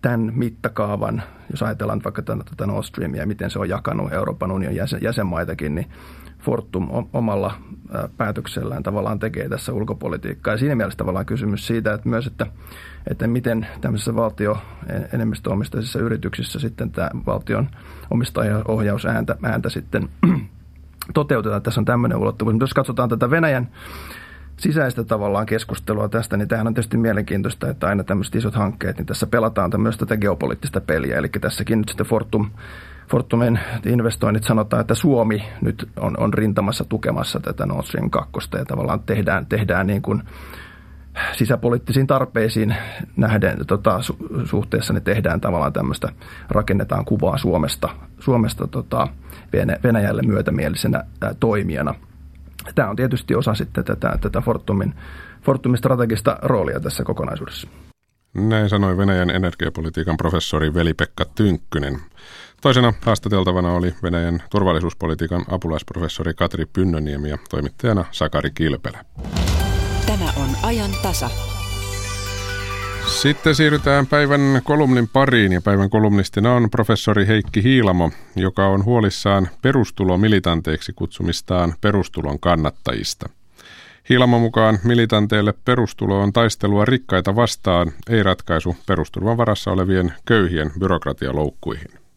[0.03, 5.01] tämän mittakaavan, jos ajatellaan vaikka tätä Nord Streamia, miten se on jakanut Euroopan unionin jäsen,
[5.03, 5.87] jäsenmaitakin, niin
[6.49, 7.55] Fortum omalla
[8.17, 10.55] päätöksellään tavallaan tekee tässä ulkopolitiikkaa.
[10.55, 12.47] Ja siinä mielessä tavallaan kysymys siitä, että myös, että,
[13.07, 14.59] että miten tämmöisissä valtio
[15.13, 17.69] enemmistöomistaisissa yrityksissä sitten tämä valtion
[18.11, 20.09] omistajaohjaus ääntä, ääntä sitten
[21.15, 21.63] toteutetaan.
[21.63, 22.53] Tässä on tämmöinen ulottuvuus.
[22.53, 23.69] Mutta jos katsotaan tätä Venäjän
[24.57, 29.07] sisäistä tavallaan keskustelua tästä, niin tämähän on tietysti mielenkiintoista, että aina tämmöiset isot hankkeet, niin
[29.07, 31.19] tässä pelataan tämmöistä tätä geopoliittista peliä.
[31.19, 32.51] Eli tässäkin nyt sitten Fortum
[33.11, 38.65] Fortumin investoinnit sanotaan, että Suomi nyt on, on rintamassa tukemassa tätä Nord Stream 2 ja
[38.65, 40.23] tavallaan tehdään, tehdään niin kuin
[41.33, 42.77] sisäpoliittisiin tarpeisiin
[43.17, 46.09] nähden tota, su, suhteessa ne tehdään tavallaan tämmöistä,
[46.49, 47.89] rakennetaan kuvaa Suomesta,
[48.19, 49.09] Suomesta tota,
[49.83, 51.95] Venäjälle myötämielisenä ää, toimijana.
[52.75, 54.95] Tämä on tietysti osa sitten tätä, tätä Fortumin,
[55.43, 57.69] Fortumin strategista roolia tässä kokonaisuudessa.
[58.35, 62.01] Näin sanoi Venäjän energiapolitiikan professori Veli-Pekka Tynkkynen.
[62.61, 69.05] Toisena haastateltavana oli Venäjän turvallisuuspolitiikan apulaisprofessori Katri Pynnöniemi ja toimittajana Sakari Kilpelä.
[70.07, 71.31] Tämä on ajan tasa.
[73.07, 79.49] Sitten siirrytään päivän kolumnin pariin ja päivän kolumnistina on professori Heikki Hiilamo, joka on huolissaan
[79.63, 83.29] perustulomilitanteiksi kutsumistaan perustulon kannattajista.
[84.09, 92.08] Hiilamo mukaan militanteille perustulo on taistelua rikkaita vastaan, ei ratkaisu perusturvan varassa olevien köyhien byrokratialoukkuihin.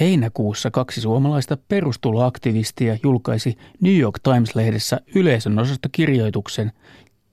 [0.00, 6.72] Heinäkuussa kaksi suomalaista perustuloaktivistia julkaisi New York Times-lehdessä yleisön osasta kirjoituksen,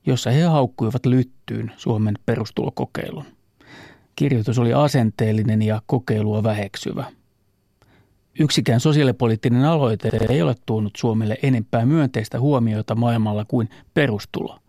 [0.05, 3.25] jossa he haukkuivat lyttyyn Suomen perustulokokeilun.
[4.15, 7.11] Kirjoitus oli asenteellinen ja kokeilua väheksyvä.
[8.39, 14.59] Yksikään sosiaalipoliittinen aloite ei ole tuonut Suomelle enempää myönteistä huomiota maailmalla kuin perustulo.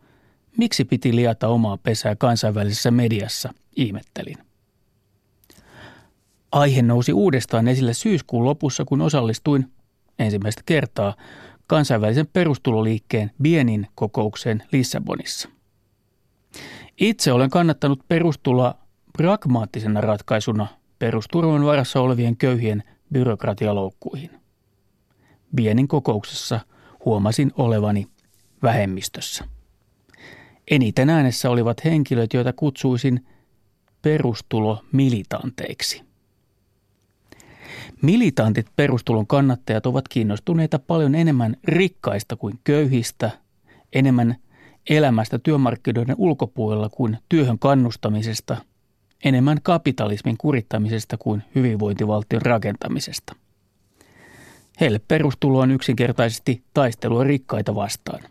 [0.57, 4.50] Miksi piti liata omaa pesää kansainvälisessä mediassa, ihmettelin.
[6.53, 9.73] Aihe nousi uudestaan esille syyskuun lopussa, kun osallistuin
[10.19, 11.15] ensimmäistä kertaa
[11.67, 15.49] kansainvälisen perustuloliikkeen Bienin kokoukseen Lissabonissa.
[17.01, 18.75] Itse olen kannattanut perustuloa
[19.19, 20.67] pragmaattisena ratkaisuna
[20.99, 22.83] perusturvan varassa olevien köyhien
[23.13, 24.31] byrokratialoukkuihin.
[25.57, 26.61] Bienin kokouksessa
[27.05, 28.07] huomasin olevani
[28.63, 29.45] vähemmistössä.
[30.71, 33.27] Eniten äänessä olivat henkilöt, joita kutsuisin
[34.03, 36.10] perustulomilitanteiksi.
[38.03, 43.31] Militantit perustulon kannattajat ovat kiinnostuneita paljon enemmän rikkaista kuin köyhistä,
[43.93, 44.37] enemmän
[44.91, 48.57] elämästä työmarkkinoiden ulkopuolella kuin työhön kannustamisesta,
[49.25, 53.37] enemmän kapitalismin kurittamisesta kuin hyvinvointivaltion rakentamisesta.
[54.81, 58.23] Heille perustulo on yksinkertaisesti taistelua rikkaita vastaan.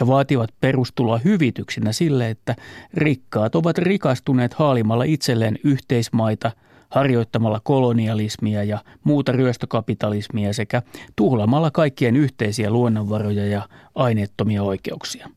[0.00, 2.56] He vaativat perustuloa hyvityksinä sille, että
[2.94, 6.50] rikkaat ovat rikastuneet haalimalla itselleen yhteismaita–
[6.90, 10.82] harjoittamalla kolonialismia ja muuta ryöstökapitalismia sekä
[11.16, 15.28] tuhlamalla kaikkien yhteisiä luonnonvaroja ja aineettomia oikeuksia.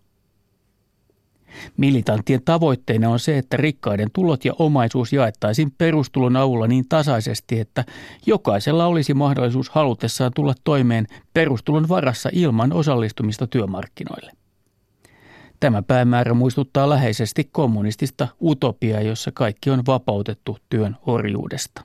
[1.78, 7.86] Militanttien tavoitteena on se, että rikkaiden tulot ja omaisuus jaettaisiin perustulon avulla niin tasaisesti, että
[8.26, 14.39] jokaisella olisi mahdollisuus halutessaan tulla toimeen perustulon varassa ilman osallistumista työmarkkinoille.
[15.60, 21.82] Tämä päämäärä muistuttaa läheisesti kommunistista utopiaa, jossa kaikki on vapautettu työn orjuudesta.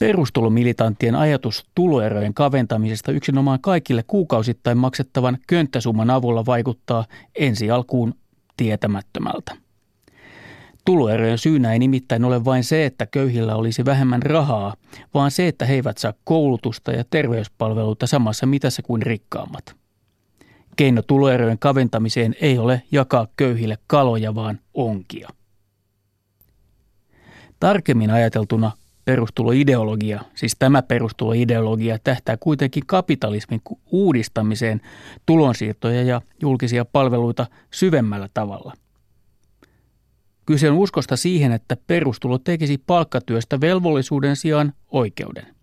[0.00, 7.04] Perustulomilitanttien ajatus tuloerojen kaventamisesta yksinomaan kaikille kuukausittain maksettavan könttäsumman avulla vaikuttaa
[7.34, 8.14] ensi alkuun
[8.56, 9.56] tietämättömältä.
[10.84, 14.74] Tuloerojen syynä ei nimittäin ole vain se, että köyhillä olisi vähemmän rahaa,
[15.14, 19.64] vaan se, että he eivät saa koulutusta ja terveyspalveluita samassa mitassa kuin rikkaammat–
[20.76, 25.28] Keino tuloerojen kaventamiseen ei ole jakaa köyhille kaloja, vaan onkia.
[27.60, 28.70] Tarkemmin ajateltuna
[29.04, 34.80] perustuloideologia, siis tämä perustuloideologia tähtää kuitenkin kapitalismin uudistamiseen
[35.26, 38.72] tulonsiirtoja ja julkisia palveluita syvemmällä tavalla.
[40.46, 45.61] Kyse on uskosta siihen, että perustulo tekisi palkkatyöstä velvollisuuden sijaan oikeuden.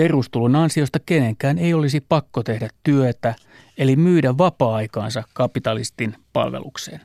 [0.00, 3.34] Perustulon ansiosta kenenkään ei olisi pakko tehdä työtä–
[3.80, 7.00] eli myydä vapaa-aikaansa kapitalistin palvelukseen.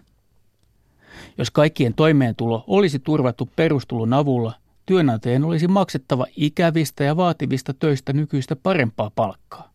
[1.38, 4.54] Jos kaikkien toimeentulo olisi turvattu perustulon avulla,
[4.86, 9.72] työnantajan olisi maksettava ikävistä ja vaativista töistä nykyistä parempaa palkkaa.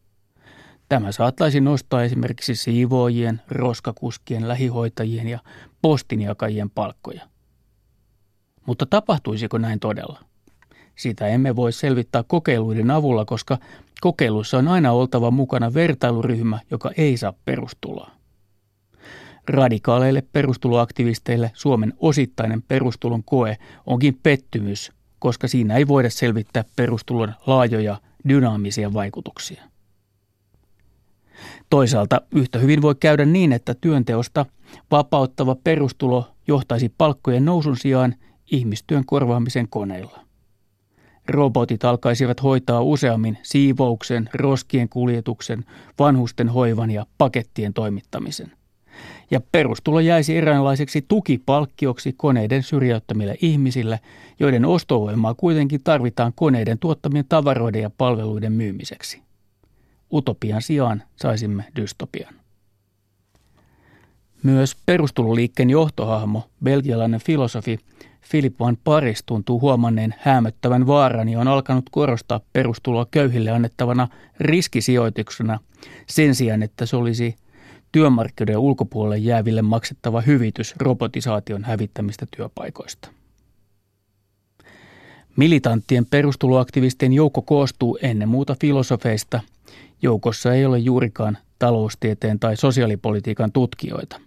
[0.88, 5.38] Tämä saattaisi nostaa esimerkiksi siivoojien, roskakuskien, lähihoitajien ja
[5.82, 7.28] postinjakajien palkkoja.
[8.66, 10.29] Mutta tapahtuisiko näin todella?
[11.00, 13.58] Sitä emme voi selvittää kokeiluiden avulla, koska
[14.00, 18.10] kokeiluissa on aina oltava mukana vertailuryhmä, joka ei saa perustuloa.
[19.48, 28.00] Radikaaleille perustuloaktivisteille Suomen osittainen perustulon koe onkin pettymys, koska siinä ei voida selvittää perustulon laajoja
[28.28, 29.64] dynaamisia vaikutuksia.
[31.70, 34.46] Toisaalta yhtä hyvin voi käydä niin, että työnteosta
[34.90, 38.14] vapauttava perustulo johtaisi palkkojen nousun sijaan
[38.50, 40.29] ihmistyön korvaamisen koneilla.
[41.30, 45.64] Robotit alkaisivat hoitaa useammin siivouksen, roskien kuljetuksen,
[45.98, 48.52] vanhusten hoivan ja pakettien toimittamisen.
[49.30, 54.00] Ja perustulo jäisi eräänlaiseksi tukipalkkioksi koneiden syrjäyttämille ihmisille,
[54.40, 59.22] joiden ostovoimaa kuitenkin tarvitaan koneiden tuottamien tavaroiden ja palveluiden myymiseksi.
[60.12, 62.34] Utopian sijaan saisimme dystopian.
[64.42, 67.78] Myös perustuloliikkeen johtohahmo, belgialainen filosofi
[68.30, 74.08] Philip van Paris tuntuu huomanneen häämöttävän vaaran ja on alkanut korostaa perustuloa köyhille annettavana
[74.40, 75.58] riskisijoituksena
[76.06, 77.36] sen sijaan, että se olisi
[77.92, 83.08] työmarkkinoiden ulkopuolelle jääville maksettava hyvitys robotisaation hävittämistä työpaikoista.
[85.36, 89.40] Militanttien perustuloaktivistien joukko koostuu ennen muuta filosofeista.
[90.02, 94.20] Joukossa ei ole juurikaan taloustieteen tai sosiaalipolitiikan tutkijoita.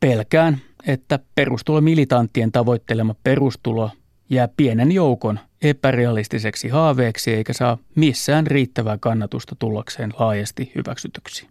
[0.00, 3.90] Pelkään, että perustulomilitanttien tavoittelema perustulo
[4.30, 11.48] jää pienen joukon epärealistiseksi haaveeksi eikä saa missään riittävää kannatusta tullakseen laajasti hyväksytyksi.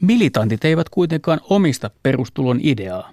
[0.00, 3.10] Militantit eivät kuitenkaan omista perustulon ideaa.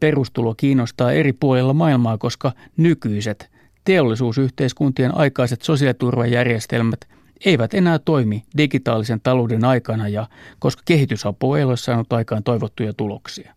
[0.00, 3.50] Perustulo kiinnostaa eri puolilla maailmaa, koska nykyiset
[3.84, 7.00] teollisuusyhteiskuntien aikaiset sosiaaliturvajärjestelmät
[7.44, 10.28] eivät enää toimi digitaalisen talouden aikana ja
[10.58, 13.54] koska kehitysapu ei ole saanut aikaan toivottuja tuloksia.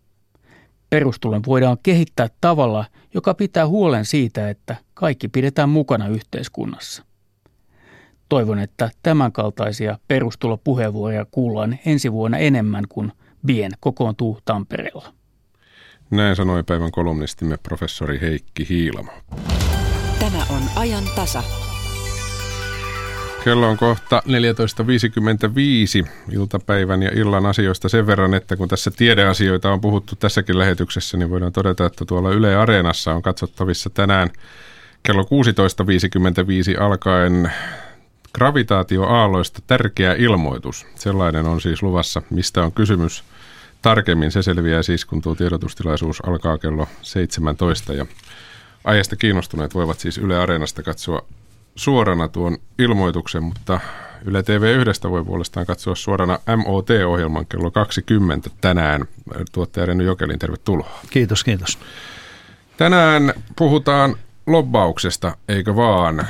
[0.89, 7.03] Perustulon voidaan kehittää tavalla, joka pitää huolen siitä, että kaikki pidetään mukana yhteiskunnassa.
[8.29, 13.11] Toivon, että tämänkaltaisia perustulopuheenvuoroja kuullaan ensi vuonna enemmän kuin
[13.45, 15.13] Bien kokoontuu Tampereella.
[16.11, 19.11] Näin sanoi päivän kolumnistimme professori Heikki Hiilamo.
[20.19, 21.66] Tämä on ajan tasa.
[23.47, 24.21] Kello on kohta
[26.03, 31.17] 14.55 iltapäivän ja illan asioista sen verran, että kun tässä tiedeasioita on puhuttu tässäkin lähetyksessä,
[31.17, 34.29] niin voidaan todeta, että tuolla Yle Areenassa on katsottavissa tänään
[35.03, 37.51] kello 16.55 alkaen
[38.33, 40.85] gravitaatioaalloista tärkeä ilmoitus.
[40.95, 43.23] Sellainen on siis luvassa, mistä on kysymys
[43.81, 44.31] tarkemmin.
[44.31, 48.05] Se selviää siis, kun tuo tiedotustilaisuus alkaa kello 17 ja
[48.83, 51.21] aiheesta kiinnostuneet voivat siis Yle Areenasta katsoa
[51.77, 53.79] suorana tuon ilmoituksen, mutta
[54.25, 59.05] Yle TV1 voi puolestaan katsoa suorana MOT-ohjelman kello 20 tänään.
[59.51, 60.99] Tuottaja Renny Jokelin, tervetuloa.
[61.09, 61.79] Kiitos, kiitos.
[62.77, 64.15] Tänään puhutaan
[64.47, 66.27] lobbauksesta, eikö vaan?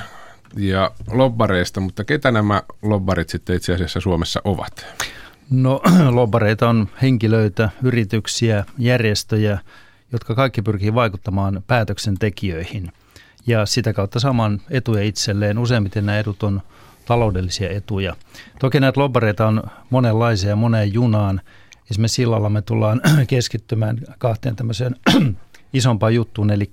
[0.58, 4.86] Ja lobbareista, mutta ketä nämä lobbarit sitten itse asiassa Suomessa ovat?
[5.50, 9.60] No lobbareita on henkilöitä, yrityksiä, järjestöjä,
[10.12, 12.91] jotka kaikki pyrkii vaikuttamaan päätöksentekijöihin
[13.48, 15.58] ja sitä kautta saamaan etuja itselleen.
[15.58, 16.62] Useimmiten nämä edut on
[17.06, 18.16] taloudellisia etuja.
[18.60, 21.41] Toki näitä lobbareita on monenlaisia moneen junaan.
[21.91, 24.95] Esimerkiksi sillalla me tullaan keskittymään kahteen tämmöiseen
[25.74, 26.72] isompaan juttuun, eli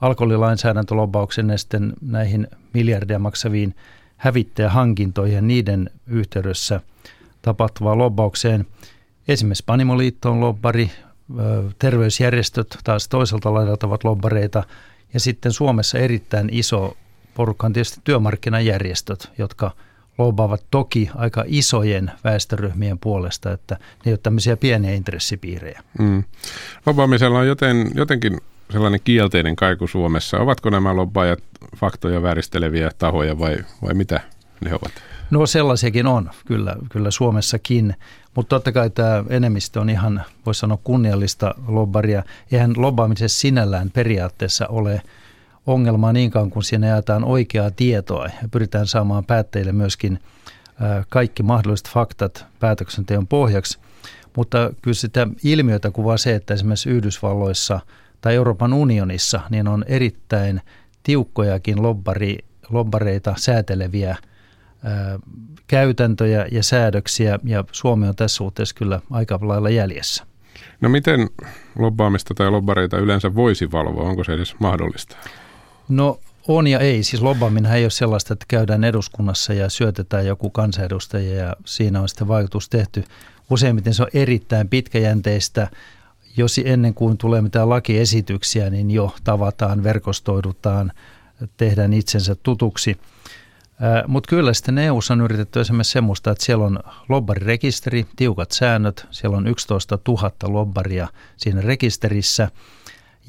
[0.00, 3.74] alkoholilainsäädäntölobbauksen ja sitten näihin miljardia maksaviin
[4.16, 6.80] hävittäjähankintoihin ja niiden yhteydessä
[7.42, 8.66] tapahtuvaan lobbaukseen.
[9.28, 10.90] Esimerkiksi Panimoliitto on lobbari,
[11.78, 14.64] terveysjärjestöt taas toiselta laidalta ovat lobbareita
[15.14, 16.96] ja sitten Suomessa erittäin iso
[17.34, 19.70] porukka on tietysti työmarkkinajärjestöt, jotka
[20.18, 25.82] lobbaavat toki aika isojen väestöryhmien puolesta, että ne ole tämmöisiä pieniä intressipiirejä.
[25.98, 26.24] Mm.
[26.86, 28.40] Lobbaamisella on joten, jotenkin
[28.72, 30.38] sellainen kielteinen kaiku Suomessa.
[30.38, 31.38] Ovatko nämä lobbaajat
[31.76, 34.20] faktoja vääristeleviä tahoja vai, vai mitä
[34.60, 34.92] ne ovat?
[35.30, 37.94] No sellaisiakin on, kyllä, kyllä Suomessakin.
[38.36, 42.22] Mutta totta kai tämä enemmistö on ihan, voisi sanoa, kunniallista lobbaria.
[42.52, 45.02] Eihän lobbaamisessa sinällään periaatteessa ole
[45.66, 50.18] ongelmaa niinkaan, kun siinä jaetaan oikeaa tietoa ja pyritään saamaan päättäjille myöskin
[51.08, 53.78] kaikki mahdolliset faktat päätöksenteon pohjaksi.
[54.36, 57.80] Mutta kyllä sitä ilmiötä kuvaa se, että esimerkiksi Yhdysvalloissa
[58.20, 60.60] tai Euroopan unionissa niin on erittäin
[61.02, 62.38] tiukkojakin lobbari,
[62.70, 64.16] lobbareita sääteleviä–
[65.66, 70.24] käytäntöjä ja säädöksiä ja Suomi on tässä suhteessa kyllä aika lailla jäljessä.
[70.80, 71.28] No miten
[71.78, 74.08] lobbaamista tai lobbareita yleensä voisi valvoa?
[74.08, 75.16] Onko se edes mahdollista?
[75.88, 77.02] No On ja ei.
[77.02, 82.08] Siis lobbaaminen ei ole sellaista, että käydään eduskunnassa ja syötetään joku kansanedustaja ja siinä on
[82.08, 83.04] sitten vaikutus tehty.
[83.50, 85.68] Useimmiten se on erittäin pitkäjänteistä.
[86.36, 90.92] Jos ennen kuin tulee mitään lakiesityksiä, niin jo tavataan, verkostoidutaan,
[91.56, 92.96] tehdään itsensä tutuksi.
[94.06, 99.36] Mutta kyllä sitten eu on yritetty esimerkiksi semmoista, että siellä on lobbarirekisteri, tiukat säännöt, siellä
[99.36, 102.48] on 11 000 lobbaria siinä rekisterissä–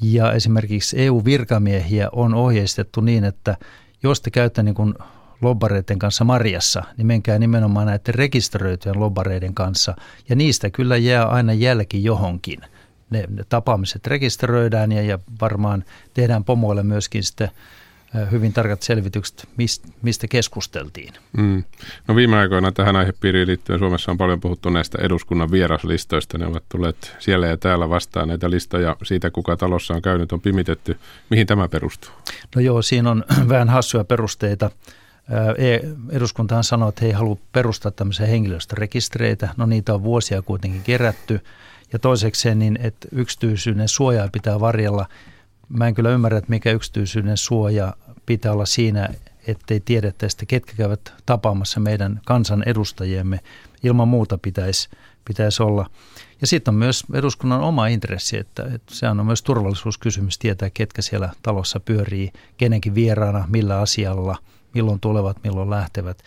[0.02, 3.56] ja esimerkiksi EU-virkamiehiä on ohjeistettu niin, että
[4.02, 4.94] jos te käytte niin kuin
[5.42, 9.94] lobbareiden kanssa Marjassa, niin menkää nimenomaan näiden rekisteröityjen lobbareiden kanssa.
[10.28, 12.60] Ja niistä kyllä jää aina jälki johonkin.
[13.10, 15.84] Ne, ne tapaamiset rekisteröidään ja, ja varmaan
[16.14, 17.50] tehdään pomoille myöskin sitten
[18.30, 19.48] hyvin tarkat selvitykset,
[20.02, 21.14] mistä keskusteltiin.
[21.36, 21.64] Mm.
[22.08, 26.38] No viime aikoina tähän aihepiiriin liittyen Suomessa on paljon puhuttu näistä eduskunnan vieraslistoista.
[26.38, 30.40] Ne ovat tulleet siellä ja täällä vastaan näitä listoja siitä, kuka talossa on käynyt, on
[30.40, 30.98] pimitetty.
[31.30, 32.10] Mihin tämä perustuu?
[32.56, 34.70] No joo, siinä on vähän hassuja perusteita.
[35.58, 35.78] E,
[36.10, 39.48] eduskuntahan sanoo, että he ei halua perustaa tämmöisiä henkilöstörekistereitä.
[39.56, 41.40] No niitä on vuosia kuitenkin kerätty.
[41.92, 45.06] Ja toisekseen, niin, että yksityisyyden suojaa pitää varjella–
[45.68, 47.94] Mä en kyllä ymmärrä, että mikä yksityisyyden suoja
[48.26, 49.08] pitää olla siinä,
[49.46, 53.40] ettei tiedettäisi, ketkä käyvät tapaamassa meidän kansan edustajiemme.
[53.82, 54.88] Ilman muuta pitäisi,
[55.24, 55.90] pitäisi olla.
[56.40, 61.02] Ja sitten on myös eduskunnan oma intressi, että, että se on myös turvallisuuskysymys tietää, ketkä
[61.02, 64.36] siellä talossa pyörii, kenenkin vieraana, millä asialla,
[64.74, 66.18] milloin tulevat, milloin lähtevät.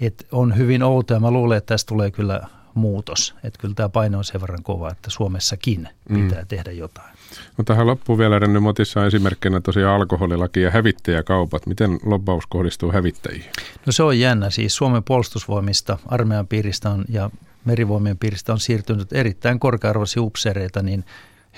[0.00, 2.40] Et on hyvin outoa ja mä luulen, että tästä tulee kyllä
[2.78, 3.34] muutos.
[3.44, 6.46] Että kyllä tämä paine on sen verran kova, että Suomessakin pitää mm.
[6.48, 7.18] tehdä jotain.
[7.58, 11.66] No tähän loppuun vielä Renny Motissa esimerkkinä tosiaan alkoholilaki ja hävittäjäkaupat.
[11.66, 13.44] Miten lobbaus kohdistuu hävittäjiin?
[13.86, 14.50] No se on jännä.
[14.50, 17.30] Siis Suomen puolustusvoimista, armeijan piiristä on, ja
[17.64, 21.04] merivoimien piiristä on siirtynyt erittäin korkearvoisia upseereita niin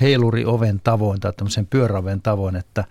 [0.01, 2.85] heiluri oven tavoin tai tämmöisen pyöräoven tavoin, että,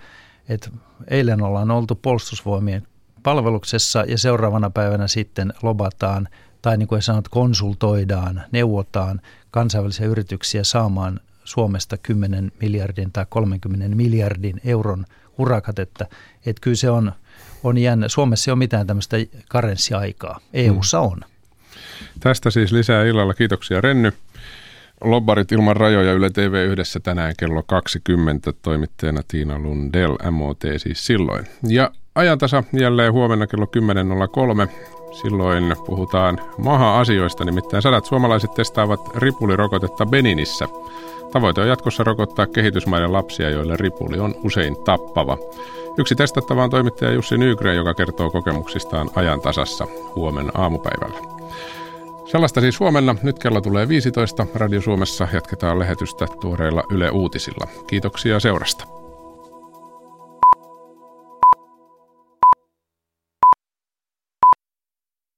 [0.49, 0.69] että
[1.07, 2.87] eilen ollaan oltu puolustusvoimien
[3.23, 6.27] palveluksessa ja seuraavana päivänä sitten lobataan
[6.61, 14.61] tai niin kuin sanot, konsultoidaan, neuvotaan kansainvälisiä yrityksiä saamaan Suomesta 10 miljardin tai 30 miljardin
[14.63, 15.05] euron
[15.37, 16.05] urakat, että,
[16.45, 17.11] että kyllä se on,
[17.63, 18.07] on jännä.
[18.07, 19.17] Suomessa ei ole mitään tämmöistä
[19.49, 20.39] karenssiaikaa.
[20.53, 21.19] EUssa on.
[22.19, 23.33] Tästä siis lisää illalla.
[23.33, 24.13] Kiitoksia Renny.
[25.01, 31.45] Lobbarit ilman rajoja Yle TV yhdessä tänään kello 20 toimittajana Tiina Lundell, MOT siis silloin.
[31.67, 33.65] Ja ajantasa jälleen huomenna kello
[34.65, 34.98] 10.03.
[35.11, 40.67] Silloin puhutaan maha-asioista, nimittäin sadat suomalaiset testaavat ripulirokotetta Beninissä.
[41.31, 45.37] Tavoite on jatkossa rokottaa kehitysmaiden lapsia, joille ripuli on usein tappava.
[45.97, 51.19] Yksi testattava on toimittaja Jussi Nygren, joka kertoo kokemuksistaan ajan tasassa huomenna aamupäivällä.
[52.25, 53.15] Sellaista siis huomenna.
[53.23, 54.47] Nyt kello tulee 15.
[54.55, 57.67] Radio Suomessa jatketaan lähetystä tuoreilla Yle Uutisilla.
[57.87, 58.98] Kiitoksia seurasta.